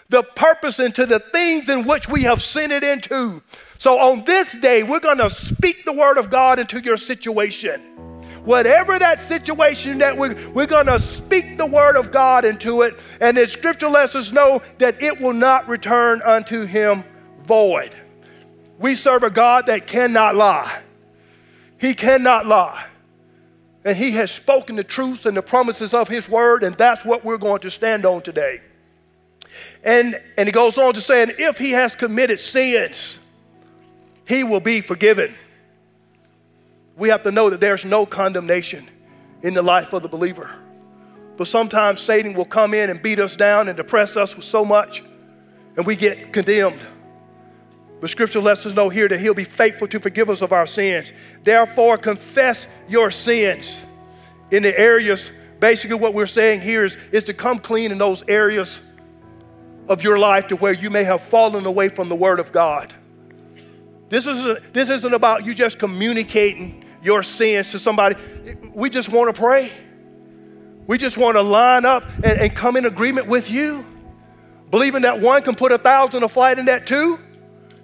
the 0.09 0.23
purpose 0.23 0.79
into 0.79 1.07
the 1.07 1.19
things 1.19 1.69
in 1.69 1.87
which 1.87 2.09
we 2.09 2.23
have 2.23 2.43
sent 2.43 2.73
it 2.73 2.85
into. 2.85 3.43
So 3.83 3.99
on 3.99 4.23
this 4.23 4.57
day, 4.57 4.85
we're 4.85 5.01
going 5.01 5.19
to 5.19 5.29
speak 5.29 5.85
the 5.85 5.93
word 5.93 6.17
of 6.17 6.31
God 6.31 6.61
into 6.61 6.79
your 6.79 6.97
situation. 6.97 7.81
Whatever 8.45 8.97
that 8.97 9.21
situation 9.21 9.99
that 9.99 10.17
we're, 10.17 10.37
we're 10.51 10.69
going 10.69 10.87
to 10.87 11.01
speak 11.01 11.59
the 11.59 11.67
word 11.67 11.97
of 11.97 12.13
God 12.13 12.45
into 12.45 12.83
it. 12.83 13.01
And 13.21 13.37
the 13.37 13.49
scripture 13.49 13.89
lets 13.89 14.15
us 14.15 14.31
know 14.31 14.63
that 14.79 15.03
it 15.03 15.21
will 15.21 15.33
not 15.33 15.67
return 15.67 16.23
unto 16.23 16.65
him 16.65 17.03
void. 17.41 17.91
We 18.79 18.95
serve 18.95 19.25
a 19.25 19.31
God 19.31 19.67
that 19.67 19.89
cannot 19.89 20.37
lie. 20.37 20.81
He 21.81 21.95
cannot 21.95 22.47
lie. 22.47 22.87
And 23.85 23.97
he 23.97 24.13
has 24.13 24.31
spoken 24.31 24.77
the 24.77 24.85
truths 24.85 25.27
and 25.27 25.37
the 25.37 25.43
promises 25.43 25.93
of 25.93 26.07
his 26.07 26.29
word, 26.29 26.63
and 26.63 26.77
that's 26.77 27.05
what 27.05 27.25
we're 27.25 27.37
going 27.37 27.63
to 27.63 27.71
stand 27.73 28.07
on 28.07 28.23
today. 28.23 28.61
And, 29.83 30.23
and 30.39 30.47
he 30.47 30.53
goes 30.53 30.79
on 30.79 30.95
to 30.95 31.01
say, 31.01 31.25
and 31.25 31.35
if 31.37 31.59
he 31.59 31.73
has 31.73 31.97
committed 31.97 32.39
sins, 32.39 33.19
he 34.33 34.45
will 34.45 34.61
be 34.61 34.81
forgiven. 34.81 35.35
We 36.97 37.11
have 37.11 37.23
to 37.25 37.31
know 37.31 37.51
that 37.51 37.61
there's 37.61 37.85
no 37.85 38.07
condemnation 38.07 38.89
in 39.43 39.55
the 39.55 39.63
life 39.63 39.93
of 39.93 40.03
the 40.03 40.09
believer. 40.09 40.51
But 41.37 41.49
sometimes 41.49 42.01
Satan 42.01 42.33
will 42.33 42.47
come 42.47 42.73
in 42.73 42.89
and 42.89 43.03
beat 43.03 43.19
us 43.19 43.37
down 43.37 43.69
and 43.69 43.77
depress 43.77 44.17
us 44.17 44.35
with 44.35 44.45
so 44.45 44.65
much, 44.65 45.03
and 45.77 45.85
we 45.85 45.97
get 45.97 46.33
condemned. 46.33 46.81
But 48.01 48.11
scripture 48.11 48.41
lets 48.41 48.65
us 48.67 48.75
know 48.75 48.89
here 48.89 49.09
that 49.09 49.21
he'll 49.21 49.35
be 49.35 49.45
faithful 49.45 49.87
to 49.89 50.01
forgive 50.01 50.31
us 50.31 50.43
of 50.43 50.53
our 50.53 50.67
sins. 50.67 51.13
Therefore, 51.45 51.99
confess 51.99 52.69
your 52.89 53.11
sins. 53.11 53.83
in 54.53 54.63
the 54.63 54.79
areas. 54.79 55.33
Basically, 55.59 55.97
what 55.97 56.15
we're 56.15 56.27
saying 56.27 56.61
here 56.61 56.85
is, 56.85 56.97
is 57.11 57.25
to 57.25 57.35
come 57.35 57.59
clean 57.59 57.91
in 57.91 57.99
those 57.99 58.23
areas 58.29 58.81
of 59.89 60.05
your 60.05 60.19
life 60.19 60.49
to 60.49 60.57
where 60.57 60.73
you 60.73 60.91
may 60.91 61.05
have 61.05 61.21
fallen 61.23 61.67
away 61.67 61.89
from 61.89 62.09
the 62.09 62.15
Word 62.15 62.39
of 62.39 62.53
God. 62.53 62.95
This 64.13 64.27
isn't, 64.27 64.75
this 64.75 64.91
isn't 64.91 65.15
about 65.15 65.47
you 65.47 65.55
just 65.55 65.79
communicating 65.79 66.85
your 67.01 67.23
sins 67.23 67.71
to 67.71 67.79
somebody. 67.79 68.15
We 68.75 68.91
just 68.91 69.09
want 69.09 69.35
to 69.35 69.41
pray. 69.41 69.73
We 70.87 70.99
just 70.99 71.17
want 71.17 71.39
to 71.39 71.41
line 71.41 71.87
up 71.87 72.05
and, 72.17 72.39
and 72.39 72.55
come 72.55 72.77
in 72.77 72.85
agreement 72.85 73.27
with 73.27 73.51
you, 73.51 73.87
believing 74.71 75.01
that 75.01 75.19
one 75.19 75.41
can 75.41 75.55
put 75.55 75.73
a 75.73 75.79
thousand 75.79 76.25
a 76.25 76.29
flight 76.29 76.59
and 76.59 76.69
that 76.69 76.87
two 76.87 77.19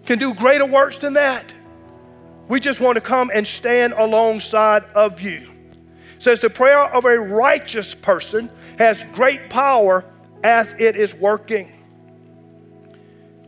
can 0.05 0.19
do 0.19 0.35
greater 0.35 0.67
works 0.67 0.99
than 0.99 1.15
that. 1.15 1.55
We 2.47 2.61
just 2.61 2.79
want 2.79 2.97
to 2.97 3.01
come 3.01 3.31
and 3.33 3.47
stand 3.47 3.95
alongside 3.95 4.85
of 4.95 5.23
you. 5.23 5.51
It 6.17 6.23
says 6.23 6.41
the 6.41 6.51
prayer 6.51 6.93
of 6.93 7.07
a 7.07 7.19
righteous 7.19 7.95
person 7.95 8.51
has 8.77 9.03
great 9.15 9.49
power 9.49 10.05
as 10.45 10.75
it 10.75 10.95
is 10.95 11.15
working. 11.15 11.73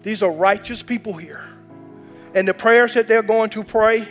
These 0.03 0.23
are 0.23 0.33
righteous 0.33 0.83
people 0.83 1.13
here. 1.13 1.50
And 2.35 2.47
the 2.47 2.55
prayers 2.55 2.95
that 2.95 3.09
they're 3.09 3.23
going 3.23 3.51
to 3.51 3.65
pray, 3.65 4.07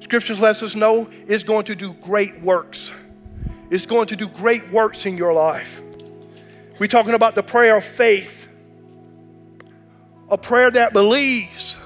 scriptures 0.00 0.40
lets 0.40 0.62
us 0.62 0.74
know 0.74 1.08
is 1.26 1.44
going 1.44 1.64
to 1.64 1.74
do 1.74 1.92
great 1.94 2.40
works. 2.40 2.92
It's 3.70 3.86
going 3.86 4.06
to 4.08 4.16
do 4.16 4.28
great 4.28 4.70
works 4.70 5.06
in 5.06 5.16
your 5.16 5.32
life. 5.32 5.80
We're 6.78 6.88
talking 6.88 7.14
about 7.14 7.34
the 7.34 7.42
prayer 7.42 7.76
of 7.76 7.84
faith, 7.84 8.48
a 10.28 10.36
prayer 10.36 10.70
that 10.70 10.92
believes 10.92 11.76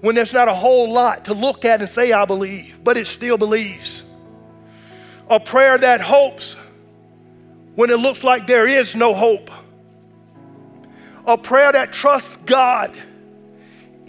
when 0.00 0.14
there's 0.14 0.32
not 0.32 0.48
a 0.48 0.54
whole 0.54 0.92
lot 0.92 1.24
to 1.24 1.34
look 1.34 1.64
at 1.64 1.80
and 1.80 1.88
say, 1.88 2.12
I 2.12 2.24
believe, 2.24 2.80
but 2.84 2.96
it 2.96 3.06
still 3.06 3.38
believes. 3.38 4.04
A 5.28 5.40
prayer 5.40 5.76
that 5.78 6.00
hopes 6.00 6.56
when 7.74 7.90
it 7.90 7.98
looks 7.98 8.22
like 8.22 8.46
there 8.46 8.66
is 8.66 8.94
no 8.94 9.14
hope. 9.14 9.50
A 11.26 11.36
prayer 11.36 11.72
that 11.72 11.92
trusts 11.92 12.36
God 12.36 12.96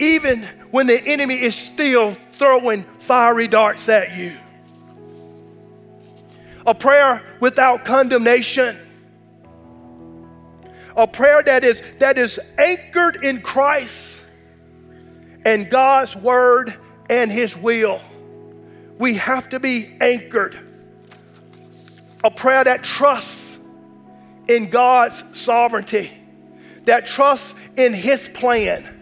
even 0.00 0.42
when 0.70 0.86
the 0.86 1.00
enemy 1.06 1.40
is 1.40 1.54
still 1.54 2.16
throwing 2.38 2.82
fiery 2.98 3.46
darts 3.46 3.88
at 3.88 4.16
you. 4.16 4.32
A 6.66 6.74
prayer 6.74 7.22
without 7.38 7.84
condemnation. 7.84 8.76
A 10.96 11.06
prayer 11.06 11.42
that 11.42 11.64
is, 11.64 11.82
that 11.98 12.18
is 12.18 12.40
anchored 12.58 13.22
in 13.22 13.40
Christ 13.42 14.24
and 15.44 15.70
God's 15.70 16.16
word 16.16 16.74
and 17.08 17.30
his 17.30 17.56
will. 17.56 18.00
We 18.98 19.14
have 19.14 19.50
to 19.50 19.60
be 19.60 19.90
anchored. 20.00 20.58
A 22.24 22.30
prayer 22.30 22.64
that 22.64 22.84
trusts 22.84 23.58
in 24.48 24.68
God's 24.68 25.38
sovereignty, 25.38 26.10
that 26.84 27.06
trusts 27.06 27.54
in 27.76 27.94
his 27.94 28.28
plan 28.28 28.99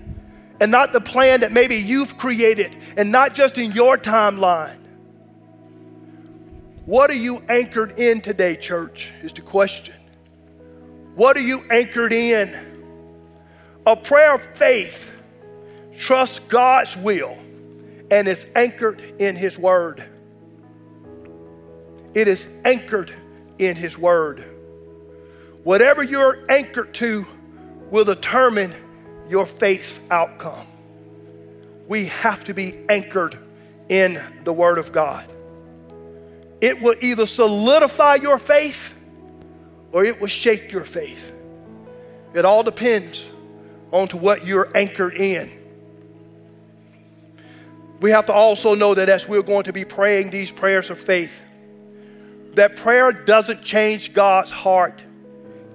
and 0.61 0.71
not 0.71 0.93
the 0.93 1.01
plan 1.01 1.41
that 1.41 1.53
maybe 1.53 1.77
you've 1.77 2.19
created 2.19 2.77
and 2.97 3.13
not 3.13 3.35
just 3.35 3.59
in 3.59 3.73
your 3.73 3.97
timeline. 3.97 4.79
What 6.85 7.11
are 7.11 7.15
you 7.15 7.43
anchored 7.49 8.01
in 8.01 8.21
today, 8.21 8.57
church? 8.57 9.13
Is 9.23 9.33
the 9.33 9.43
question. 9.43 9.95
What 11.15 11.37
are 11.37 11.43
you 11.43 11.63
anchored 11.71 12.13
in? 12.13 12.57
A 13.87 13.95
prayer 13.95 14.35
of 14.35 14.43
faith 14.57 15.11
trusts 15.99 16.39
God's 16.39 16.97
will 16.97 17.37
and 18.11 18.27
is 18.27 18.47
anchored 18.57 19.01
in 19.19 19.37
His 19.37 19.59
Word. 19.59 20.03
It 22.15 22.27
is 22.27 22.49
anchored 22.65 23.13
in 23.59 23.77
His 23.77 23.99
Word. 23.99 24.45
Whatever 25.65 26.03
you're 26.03 26.51
anchored 26.51 26.95
to 26.95 27.27
will 27.91 28.05
determine 28.05 28.73
your 29.29 29.47
faith's 29.47 30.01
outcome. 30.11 30.67
We 31.87 32.07
have 32.07 32.45
to 32.45 32.55
be 32.55 32.75
anchored 32.89 33.39
in 33.89 34.23
the 34.45 34.53
Word 34.53 34.79
of 34.79 34.93
God. 34.93 35.27
It 36.61 36.83
will 36.83 36.97
either 37.01 37.27
solidify 37.27 38.17
your 38.17 38.39
faith 38.39 38.95
or 39.93 40.05
it 40.05 40.21
will 40.21 40.29
shake 40.29 40.73
your 40.73 40.85
faith. 40.85 41.33
It 42.35 42.45
all 42.45 42.63
depends 42.63 43.31
on 43.91 44.09
to 44.09 44.17
what 44.17 44.47
you're 44.47 44.69
anchored 44.77 45.15
in. 45.15 45.51
We 48.01 48.11
have 48.11 48.27
to 48.27 48.33
also 48.33 48.75
know 48.75 48.95
that 48.95 49.09
as 49.09 49.29
we're 49.29 49.43
going 49.43 49.65
to 49.65 49.73
be 49.73 49.85
praying 49.85 50.31
these 50.31 50.53
prayers 50.53 50.91
of 50.91 50.99
faith, 50.99 51.43
that 52.55 52.77
prayer 52.77 53.13
doesn't 53.13 53.63
change 53.63 54.13
God's 54.13 54.51
heart, 54.51 55.03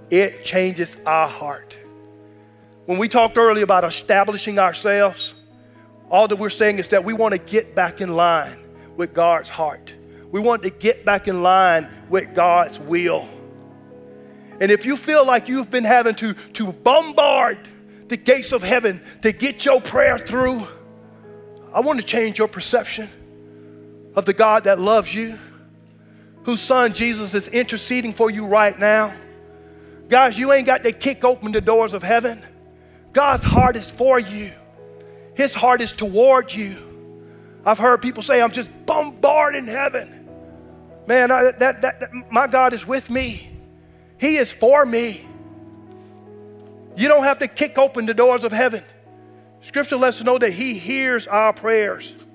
it 0.10 0.44
changes 0.44 0.98
our 1.06 1.28
heart. 1.28 1.78
When 2.86 2.98
we 2.98 3.08
talked 3.08 3.38
earlier 3.38 3.64
about 3.64 3.86
establishing 3.86 4.60
ourselves, 4.60 5.36
all 6.10 6.28
that 6.28 6.36
we're 6.36 6.50
saying 6.50 6.80
is 6.80 6.90
that 6.90 7.06
we 7.06 7.14
want 7.14 7.32
to 7.32 7.38
get 7.38 7.76
back 7.76 8.02
in 8.02 8.16
line 8.16 8.58
with 8.98 9.14
God's 9.14 9.50
heart. 9.50 9.96
We 10.32 10.42
want 10.42 10.64
to 10.64 10.70
get 10.70 11.06
back 11.06 11.28
in 11.28 11.44
line 11.44 11.90
with 12.10 12.36
God's 12.36 12.80
will. 12.80 13.28
And 14.60 14.72
if 14.72 14.86
you 14.86 14.98
feel 14.98 15.26
like 15.26 15.48
you've 15.48 15.72
been 15.72 15.84
having 15.84 16.16
to, 16.16 16.34
to 16.34 16.72
bombard 16.72 17.58
the 18.08 18.18
gates 18.18 18.52
of 18.52 18.62
heaven 18.62 19.02
to 19.22 19.32
get 19.32 19.66
your 19.66 19.82
prayer 19.82 20.18
through, 20.18 20.68
I 21.74 21.80
want 21.80 22.00
to 22.00 22.06
change 22.06 22.38
your 22.38 22.48
perception 22.48 23.10
of 24.16 24.26
the 24.26 24.34
God 24.34 24.66
that 24.66 24.80
loves 24.80 25.14
you, 25.14 25.40
whose 26.44 26.62
son 26.62 26.94
Jesus 26.94 27.34
is 27.34 27.48
interceding 27.48 28.14
for 28.14 28.30
you 28.30 28.46
right 28.46 28.78
now. 28.78 29.14
Guys, 30.10 30.38
you 30.38 30.52
ain't 30.52 30.68
got 30.68 30.84
to 30.84 30.92
kick 30.92 31.24
open 31.24 31.52
the 31.52 31.62
doors 31.62 31.94
of 31.94 32.04
heaven. 32.04 32.44
God's 33.14 33.44
heart 33.44 33.76
is 33.76 33.90
for 33.90 34.20
you, 34.20 34.52
His 35.36 35.54
heart 35.54 35.82
is 35.82 35.94
toward 35.94 36.54
you. 36.54 36.76
I've 37.66 37.80
heard 37.80 38.02
people 38.02 38.24
say, 38.24 38.42
I'm 38.42 38.52
just 38.52 38.70
bombarding 38.86 39.68
heaven. 39.68 40.28
Man, 41.08 41.32
I, 41.32 41.52
that, 41.52 41.82
that, 41.82 42.00
that, 42.00 42.32
my 42.32 42.48
God 42.48 42.74
is 42.74 42.86
with 42.86 43.10
me. 43.10 43.50
He 44.18 44.36
is 44.36 44.52
for 44.52 44.86
me. 44.86 45.26
You 46.96 47.08
don't 47.08 47.24
have 47.24 47.40
to 47.40 47.48
kick 47.48 47.78
open 47.78 48.06
the 48.06 48.14
doors 48.14 48.44
of 48.44 48.52
heaven. 48.52 48.84
Scripture 49.62 49.96
lets 49.96 50.20
us 50.20 50.26
know 50.26 50.38
that 50.38 50.52
He 50.52 50.78
hears 50.78 51.26
our 51.28 51.54
prayers. 51.54 52.26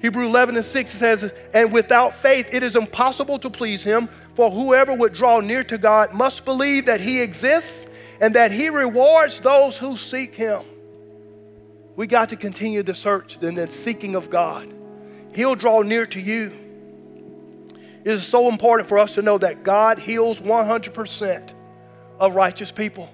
Hebrew 0.00 0.26
11 0.26 0.56
and 0.56 0.64
6 0.64 0.90
says, 0.90 1.32
And 1.54 1.72
without 1.72 2.14
faith 2.14 2.48
it 2.52 2.62
is 2.62 2.76
impossible 2.76 3.38
to 3.40 3.50
please 3.50 3.82
Him, 3.82 4.08
for 4.34 4.50
whoever 4.50 4.94
would 4.94 5.12
draw 5.12 5.40
near 5.40 5.62
to 5.64 5.78
God 5.78 6.14
must 6.14 6.44
believe 6.44 6.86
that 6.86 7.00
He 7.00 7.20
exists 7.20 7.86
and 8.20 8.34
that 8.34 8.52
He 8.52 8.68
rewards 8.68 9.40
those 9.40 9.76
who 9.78 9.96
seek 9.96 10.34
Him. 10.34 10.62
We 11.96 12.06
got 12.06 12.28
to 12.28 12.36
continue 12.36 12.82
the 12.82 12.94
search 12.94 13.42
and 13.42 13.56
the 13.56 13.70
seeking 13.70 14.14
of 14.14 14.30
God. 14.30 14.72
He'll 15.34 15.54
draw 15.54 15.82
near 15.82 16.06
to 16.06 16.20
you. 16.20 16.52
It 18.04 18.12
is 18.12 18.26
so 18.26 18.48
important 18.48 18.88
for 18.88 18.98
us 18.98 19.14
to 19.14 19.22
know 19.22 19.38
that 19.38 19.64
God 19.64 19.98
heals 19.98 20.40
100% 20.40 21.54
of 22.20 22.34
righteous 22.34 22.70
people. 22.70 23.10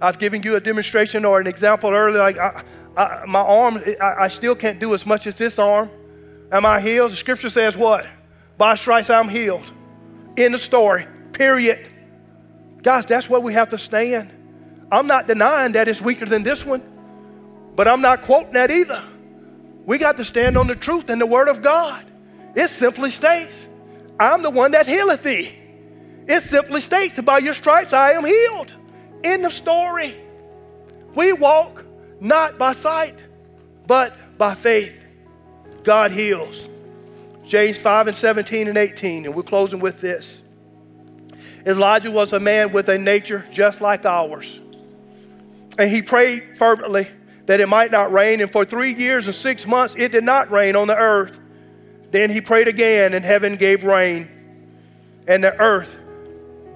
I've 0.00 0.18
given 0.18 0.42
you 0.42 0.56
a 0.56 0.60
demonstration 0.60 1.24
or 1.24 1.40
an 1.40 1.46
example 1.46 1.90
earlier. 1.90 2.18
Like 2.18 2.36
I, 2.36 2.64
I, 2.96 3.24
my 3.26 3.40
arm, 3.40 3.78
I, 4.00 4.24
I 4.24 4.28
still 4.28 4.56
can't 4.56 4.80
do 4.80 4.94
as 4.94 5.06
much 5.06 5.26
as 5.26 5.38
this 5.38 5.58
arm. 5.58 5.90
Am 6.50 6.66
I 6.66 6.80
healed? 6.80 7.12
The 7.12 7.16
scripture 7.16 7.48
says 7.48 7.76
what? 7.76 8.06
By 8.58 8.74
stripes 8.74 9.08
I'm 9.08 9.28
healed. 9.28 9.72
In 10.36 10.52
the 10.52 10.58
story, 10.58 11.06
period. 11.32 11.88
Guys, 12.82 13.06
that's 13.06 13.30
where 13.30 13.40
we 13.40 13.54
have 13.54 13.70
to 13.70 13.78
stand. 13.78 14.30
I'm 14.90 15.06
not 15.06 15.26
denying 15.26 15.72
that 15.72 15.88
it's 15.88 16.02
weaker 16.02 16.26
than 16.26 16.42
this 16.42 16.66
one, 16.66 16.82
but 17.74 17.88
I'm 17.88 18.02
not 18.02 18.22
quoting 18.22 18.52
that 18.54 18.70
either. 18.70 19.02
We 19.86 19.98
got 19.98 20.16
to 20.18 20.24
stand 20.24 20.56
on 20.56 20.66
the 20.66 20.76
truth 20.76 21.08
and 21.08 21.20
the 21.20 21.26
word 21.26 21.48
of 21.48 21.62
God. 21.62 22.04
It 22.54 22.68
simply 22.68 23.10
states, 23.10 23.66
I'm 24.20 24.42
the 24.42 24.50
one 24.50 24.72
that 24.72 24.86
healeth 24.86 25.22
thee. 25.22 25.52
It 26.28 26.40
simply 26.42 26.80
states, 26.80 27.20
by 27.20 27.38
your 27.38 27.54
stripes 27.54 27.92
I 27.92 28.12
am 28.12 28.24
healed. 28.24 28.72
In 29.24 29.42
the 29.42 29.50
story, 29.50 30.14
we 31.14 31.32
walk 31.32 31.84
not 32.20 32.58
by 32.58 32.72
sight, 32.72 33.18
but 33.86 34.38
by 34.38 34.54
faith. 34.54 34.98
God 35.82 36.10
heals. 36.10 36.68
James 37.44 37.78
5 37.78 38.08
and 38.08 38.16
17 38.16 38.68
and 38.68 38.78
18, 38.78 39.26
and 39.26 39.34
we're 39.34 39.42
closing 39.42 39.80
with 39.80 40.00
this. 40.00 40.41
Elijah 41.66 42.10
was 42.10 42.32
a 42.32 42.40
man 42.40 42.72
with 42.72 42.88
a 42.88 42.98
nature 42.98 43.44
just 43.50 43.80
like 43.80 44.04
ours. 44.04 44.60
And 45.78 45.88
he 45.88 46.02
prayed 46.02 46.56
fervently 46.58 47.08
that 47.46 47.60
it 47.60 47.68
might 47.68 47.90
not 47.90 48.12
rain. 48.12 48.40
And 48.40 48.50
for 48.50 48.64
three 48.64 48.92
years 48.92 49.26
and 49.26 49.34
six 49.34 49.66
months, 49.66 49.94
it 49.96 50.12
did 50.12 50.24
not 50.24 50.50
rain 50.50 50.76
on 50.76 50.88
the 50.88 50.96
earth. 50.96 51.38
Then 52.10 52.30
he 52.30 52.40
prayed 52.40 52.68
again, 52.68 53.14
and 53.14 53.24
heaven 53.24 53.56
gave 53.56 53.84
rain, 53.84 54.28
and 55.26 55.42
the 55.42 55.58
earth 55.58 55.98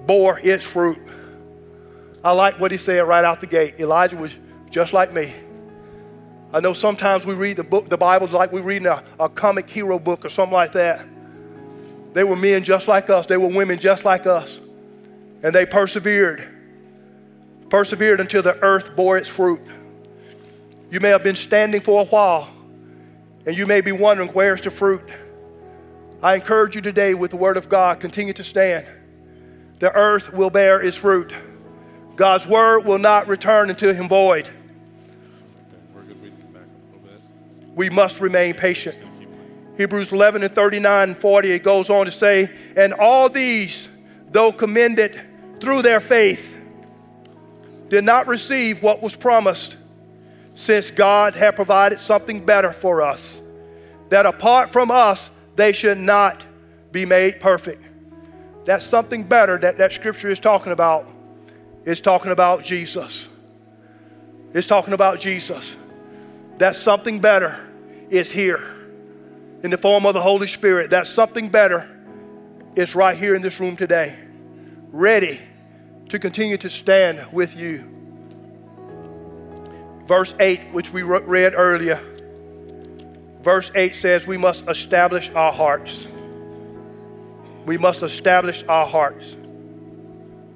bore 0.07 0.39
its 0.39 0.65
fruit. 0.65 0.99
I 2.23 2.31
like 2.31 2.59
what 2.59 2.71
he 2.71 2.77
said 2.77 3.01
right 3.01 3.23
out 3.23 3.39
the 3.39 3.47
gate. 3.47 3.79
Elijah 3.79 4.17
was 4.17 4.33
just 4.71 4.93
like 4.93 5.13
me. 5.13 5.33
I 6.51 6.59
know 6.59 6.73
sometimes 6.73 7.25
we 7.25 7.35
read 7.35 7.57
the 7.57 7.63
book, 7.63 7.87
the 7.87 7.97
Bible, 7.97 8.27
like 8.27 8.51
we 8.51 8.61
read 8.61 8.85
a, 8.85 9.03
a 9.19 9.29
comic 9.29 9.69
hero 9.69 9.99
book 9.99 10.25
or 10.25 10.29
something 10.29 10.53
like 10.53 10.71
that. 10.71 11.05
They 12.13 12.23
were 12.23 12.35
men 12.35 12.63
just 12.63 12.87
like 12.87 13.09
us, 13.09 13.27
they 13.27 13.37
were 13.37 13.49
women 13.49 13.79
just 13.79 14.05
like 14.05 14.25
us. 14.25 14.59
And 15.43 15.53
they 15.53 15.65
persevered, 15.65 16.47
persevered 17.69 18.19
until 18.19 18.41
the 18.41 18.57
earth 18.61 18.95
bore 18.95 19.17
its 19.17 19.29
fruit. 19.29 19.61
You 20.89 20.99
may 20.99 21.09
have 21.09 21.23
been 21.23 21.35
standing 21.35 21.81
for 21.81 22.01
a 22.01 22.05
while, 22.05 22.49
and 23.45 23.57
you 23.57 23.67
may 23.67 23.81
be 23.81 23.91
wondering, 23.91 24.29
where's 24.29 24.61
the 24.61 24.71
fruit? 24.71 25.03
I 26.23 26.35
encourage 26.35 26.75
you 26.75 26.81
today 26.81 27.13
with 27.13 27.31
the 27.31 27.37
Word 27.37 27.57
of 27.57 27.69
God, 27.69 27.99
continue 27.99 28.33
to 28.33 28.43
stand. 28.43 28.85
The 29.79 29.93
earth 29.93 30.33
will 30.33 30.49
bear 30.49 30.81
its 30.81 30.97
fruit. 30.97 31.31
God's 32.15 32.47
Word 32.47 32.79
will 32.85 32.97
not 32.97 33.27
return 33.27 33.69
unto 33.69 33.93
Him 33.93 34.07
void. 34.07 34.49
We 37.75 37.91
must 37.91 38.21
remain 38.21 38.55
patient. 38.55 38.97
Hebrews 39.77 40.11
11 40.11 40.41
and 40.43 40.55
39 40.55 41.09
and 41.09 41.17
40, 41.17 41.51
it 41.51 41.63
goes 41.63 41.91
on 41.91 42.05
to 42.05 42.11
say, 42.11 42.49
And 42.75 42.93
all 42.93 43.29
these, 43.29 43.87
though 44.31 44.51
commended 44.51 45.21
through 45.59 45.81
their 45.81 45.99
faith, 45.99 46.55
did 47.89 48.03
not 48.03 48.27
receive 48.27 48.83
what 48.83 49.01
was 49.01 49.15
promised, 49.15 49.77
since 50.55 50.91
God 50.91 51.35
had 51.35 51.55
provided 51.55 51.99
something 51.99 52.45
better 52.45 52.71
for 52.71 53.01
us, 53.01 53.41
that 54.09 54.25
apart 54.25 54.71
from 54.71 54.89
us, 54.89 55.29
they 55.55 55.71
should 55.71 55.97
not 55.97 56.45
be 56.91 57.05
made 57.05 57.39
perfect. 57.39 57.83
That's 58.65 58.85
something 58.85 59.23
better 59.23 59.57
that 59.59 59.77
that 59.77 59.93
scripture 59.93 60.29
is 60.29 60.39
talking 60.39 60.71
about. 60.73 61.07
It's 61.85 62.01
talking 62.01 62.31
about 62.31 62.63
Jesus. 62.63 63.29
It's 64.53 64.67
talking 64.67 64.93
about 64.93 65.19
Jesus. 65.19 65.77
That 66.57 66.75
something 66.75 67.19
better 67.19 67.65
is 68.09 68.31
here 68.31 68.63
in 69.63 69.71
the 69.71 69.77
form 69.77 70.05
of 70.05 70.13
the 70.13 70.21
Holy 70.21 70.47
Spirit. 70.47 70.89
That 70.89 71.07
something 71.07 71.49
better 71.49 71.89
is 72.75 72.95
right 72.95 73.15
here 73.15 73.35
in 73.35 73.41
this 73.41 73.59
room 73.59 73.75
today, 73.75 74.17
ready 74.91 75.41
to 76.09 76.19
continue 76.19 76.57
to 76.57 76.69
stand 76.69 77.31
with 77.31 77.55
you. 77.55 77.93
Verse 80.05 80.33
8, 80.39 80.71
which 80.71 80.91
we 80.91 81.01
read 81.01 81.53
earlier 81.55 81.99
Verse 83.47 83.71
8 83.73 83.95
says, 83.95 84.27
We 84.27 84.35
must 84.35 84.67
establish 84.67 85.29
our 85.29 85.53
hearts. 85.53 86.05
We 87.65 87.77
must 87.77 88.03
establish 88.03 88.61
our 88.67 88.85
hearts. 88.85 89.37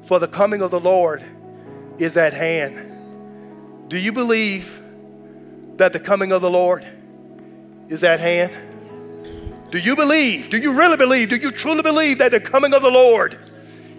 For 0.02 0.20
the 0.20 0.28
coming 0.28 0.62
of 0.62 0.72
the 0.72 0.80
Lord 0.82 1.24
is 1.98 2.18
at 2.18 2.34
hand. 2.34 3.90
Do 3.90 3.98
you 3.98 4.12
believe 4.12 4.82
that 5.78 5.94
the 5.94 6.02
coming 6.02 6.34
of 6.34 6.42
the 6.42 6.50
Lord 6.50 6.86
is 7.88 8.04
at 8.04 8.20
hand? 8.20 8.52
Do 9.72 9.78
you 9.78 9.96
believe? 9.96 10.50
Do 10.50 10.58
you 10.58 10.78
really 10.78 10.98
believe? 10.98 11.30
Do 11.30 11.38
you 11.38 11.52
truly 11.52 11.84
believe 11.84 12.18
that 12.18 12.32
the 12.32 12.42
coming 12.42 12.74
of 12.74 12.82
the 12.82 12.92
Lord 12.92 13.38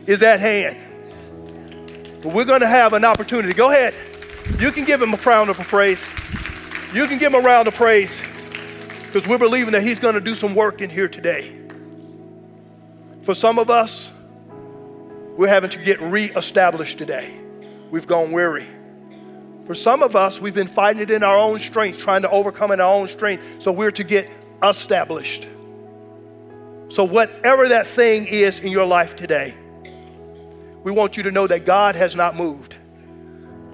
is 0.06 0.22
at 0.22 0.40
hand? 0.40 0.76
Well, 2.24 2.34
we're 2.34 2.44
going 2.44 2.60
to 2.60 2.68
have 2.68 2.92
an 2.92 3.04
opportunity. 3.04 3.52
Go 3.54 3.70
ahead. 3.70 3.94
You 4.58 4.70
can 4.70 4.84
give 4.84 5.00
him 5.00 5.14
a 5.14 5.16
round 5.16 5.50
of 5.50 5.58
praise. 5.58 6.04
You 6.94 7.06
can 7.06 7.18
give 7.18 7.32
him 7.32 7.40
a 7.40 7.44
round 7.44 7.68
of 7.68 7.74
praise 7.74 8.20
because 9.12 9.28
we're 9.28 9.38
believing 9.38 9.72
that 9.72 9.82
He's 9.82 10.00
going 10.00 10.14
to 10.14 10.20
do 10.20 10.34
some 10.34 10.54
work 10.54 10.80
in 10.80 10.88
here 10.88 11.08
today. 11.08 11.52
For 13.22 13.34
some 13.34 13.58
of 13.58 13.70
us, 13.70 14.10
we're 15.36 15.48
having 15.48 15.70
to 15.70 15.78
get 15.78 16.00
reestablished 16.00 16.98
today. 16.98 17.38
We've 17.90 18.06
gone 18.06 18.32
weary. 18.32 18.66
For 19.66 19.74
some 19.74 20.02
of 20.02 20.16
us, 20.16 20.40
we've 20.40 20.54
been 20.54 20.66
fighting 20.66 21.02
it 21.02 21.10
in 21.10 21.22
our 21.22 21.36
own 21.36 21.58
strength, 21.58 22.00
trying 22.00 22.22
to 22.22 22.30
overcome 22.30 22.72
in 22.72 22.80
our 22.80 22.92
own 22.92 23.06
strength. 23.08 23.62
So 23.62 23.70
we're 23.70 23.90
to 23.92 24.04
get 24.04 24.28
established. 24.62 25.46
So, 26.88 27.04
whatever 27.04 27.68
that 27.68 27.86
thing 27.86 28.26
is 28.26 28.60
in 28.60 28.70
your 28.70 28.84
life 28.86 29.16
today, 29.16 29.54
we 30.82 30.92
want 30.92 31.16
you 31.16 31.22
to 31.24 31.30
know 31.30 31.46
that 31.46 31.64
God 31.64 31.94
has 31.94 32.16
not 32.16 32.36
moved. 32.36 32.76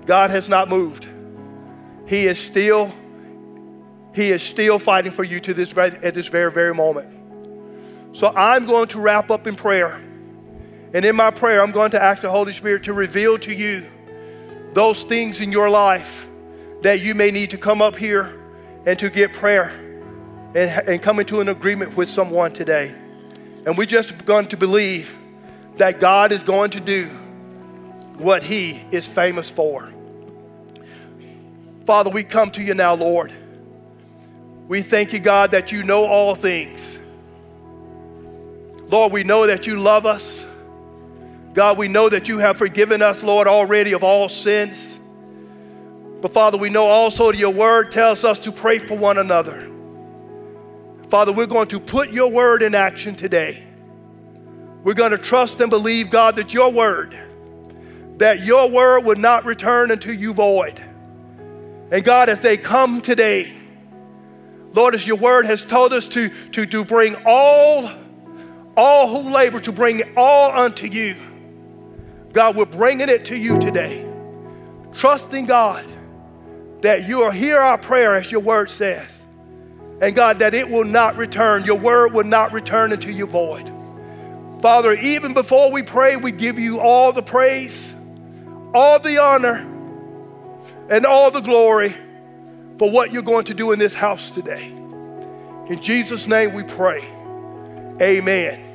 God 0.06 0.30
has 0.30 0.48
not 0.48 0.68
moved. 0.68 1.08
He 2.06 2.26
is 2.26 2.38
still 2.38 2.92
he 4.14 4.30
is 4.30 4.42
still 4.42 4.78
fighting 4.78 5.12
for 5.12 5.22
you 5.22 5.38
to 5.40 5.54
this 5.54 5.76
at 5.76 6.14
this 6.14 6.28
very, 6.28 6.50
very 6.50 6.74
moment. 6.74 8.16
So 8.16 8.28
I'm 8.34 8.66
going 8.66 8.88
to 8.88 9.00
wrap 9.00 9.30
up 9.30 9.46
in 9.46 9.54
prayer. 9.54 10.00
And 10.92 11.04
in 11.04 11.14
my 11.14 11.30
prayer, 11.30 11.62
I'm 11.62 11.70
going 11.70 11.90
to 11.92 12.02
ask 12.02 12.22
the 12.22 12.30
Holy 12.30 12.52
Spirit 12.52 12.84
to 12.84 12.94
reveal 12.94 13.38
to 13.40 13.52
you 13.52 13.86
those 14.72 15.02
things 15.02 15.40
in 15.40 15.52
your 15.52 15.68
life 15.68 16.26
that 16.80 17.00
you 17.00 17.14
may 17.14 17.30
need 17.30 17.50
to 17.50 17.58
come 17.58 17.82
up 17.82 17.96
here 17.96 18.40
and 18.86 18.98
to 18.98 19.10
get 19.10 19.32
prayer 19.32 19.70
and, 20.54 20.88
and 20.88 21.02
come 21.02 21.20
into 21.20 21.40
an 21.40 21.48
agreement 21.48 21.96
with 21.96 22.08
someone 22.08 22.52
today. 22.52 22.94
And 23.66 23.76
we 23.76 23.86
just 23.86 24.16
begun 24.16 24.46
to 24.48 24.56
believe 24.56 25.17
that 25.78 26.00
God 26.00 26.32
is 26.32 26.42
going 26.42 26.70
to 26.70 26.80
do 26.80 27.06
what 28.18 28.42
He 28.42 28.84
is 28.90 29.06
famous 29.06 29.48
for. 29.50 29.92
Father, 31.86 32.10
we 32.10 32.24
come 32.24 32.50
to 32.50 32.62
you 32.62 32.74
now, 32.74 32.94
Lord. 32.94 33.32
We 34.66 34.82
thank 34.82 35.12
you, 35.12 35.18
God, 35.18 35.52
that 35.52 35.72
you 35.72 35.82
know 35.82 36.04
all 36.04 36.34
things. 36.34 36.98
Lord, 38.88 39.12
we 39.12 39.22
know 39.22 39.46
that 39.46 39.66
you 39.66 39.80
love 39.80 40.04
us. 40.04 40.46
God, 41.54 41.78
we 41.78 41.88
know 41.88 42.08
that 42.08 42.28
you 42.28 42.38
have 42.38 42.56
forgiven 42.56 43.00
us, 43.00 43.22
Lord, 43.22 43.48
already 43.48 43.92
of 43.92 44.04
all 44.04 44.28
sins. 44.28 44.98
But 46.20 46.32
Father, 46.32 46.58
we 46.58 46.68
know 46.68 46.84
also 46.84 47.30
that 47.30 47.38
your 47.38 47.52
word 47.52 47.90
tells 47.92 48.24
us 48.24 48.38
to 48.40 48.52
pray 48.52 48.78
for 48.78 48.96
one 48.96 49.18
another. 49.18 49.70
Father, 51.08 51.32
we're 51.32 51.46
going 51.46 51.68
to 51.68 51.80
put 51.80 52.10
your 52.10 52.30
word 52.30 52.62
in 52.62 52.74
action 52.74 53.14
today. 53.14 53.62
We're 54.82 54.94
going 54.94 55.10
to 55.10 55.18
trust 55.18 55.60
and 55.60 55.70
believe, 55.70 56.10
God, 56.10 56.36
that 56.36 56.54
your 56.54 56.70
word, 56.70 57.18
that 58.18 58.40
your 58.40 58.70
word 58.70 59.04
would 59.04 59.18
not 59.18 59.44
return 59.44 59.90
unto 59.90 60.12
you 60.12 60.32
void. 60.32 60.84
And 61.90 62.04
God, 62.04 62.28
as 62.28 62.40
they 62.40 62.56
come 62.56 63.00
today, 63.00 63.52
Lord, 64.72 64.94
as 64.94 65.06
your 65.06 65.16
word 65.16 65.46
has 65.46 65.64
told 65.64 65.92
us 65.92 66.08
to, 66.08 66.28
to, 66.50 66.66
to 66.66 66.84
bring 66.84 67.16
all, 67.24 67.90
all 68.76 69.08
who 69.08 69.30
labor, 69.30 69.60
to 69.60 69.72
bring 69.72 70.02
all 70.16 70.52
unto 70.52 70.86
you. 70.86 71.16
God, 72.32 72.56
we're 72.56 72.66
bringing 72.66 73.08
it 73.08 73.26
to 73.26 73.36
you 73.36 73.58
today. 73.58 74.04
Trusting 74.94 75.46
God 75.46 75.84
that 76.82 77.08
you 77.08 77.18
will 77.18 77.30
hear 77.30 77.58
our 77.58 77.78
prayer 77.78 78.14
as 78.14 78.30
your 78.30 78.40
word 78.40 78.70
says. 78.70 79.22
And 80.00 80.14
God, 80.14 80.38
that 80.38 80.54
it 80.54 80.68
will 80.68 80.84
not 80.84 81.16
return, 81.16 81.64
your 81.64 81.78
word 81.78 82.12
will 82.12 82.24
not 82.24 82.52
return 82.52 82.92
into 82.92 83.12
you 83.12 83.26
void. 83.26 83.72
Father, 84.60 84.92
even 84.92 85.34
before 85.34 85.70
we 85.70 85.82
pray, 85.82 86.16
we 86.16 86.32
give 86.32 86.58
you 86.58 86.80
all 86.80 87.12
the 87.12 87.22
praise, 87.22 87.94
all 88.74 88.98
the 88.98 89.18
honor, 89.18 89.66
and 90.88 91.06
all 91.06 91.30
the 91.30 91.40
glory 91.40 91.94
for 92.78 92.90
what 92.90 93.12
you're 93.12 93.22
going 93.22 93.44
to 93.44 93.54
do 93.54 93.72
in 93.72 93.78
this 93.78 93.94
house 93.94 94.30
today. 94.30 94.66
In 94.66 95.80
Jesus' 95.80 96.26
name 96.26 96.54
we 96.54 96.62
pray. 96.64 97.04
Amen. 98.00 98.67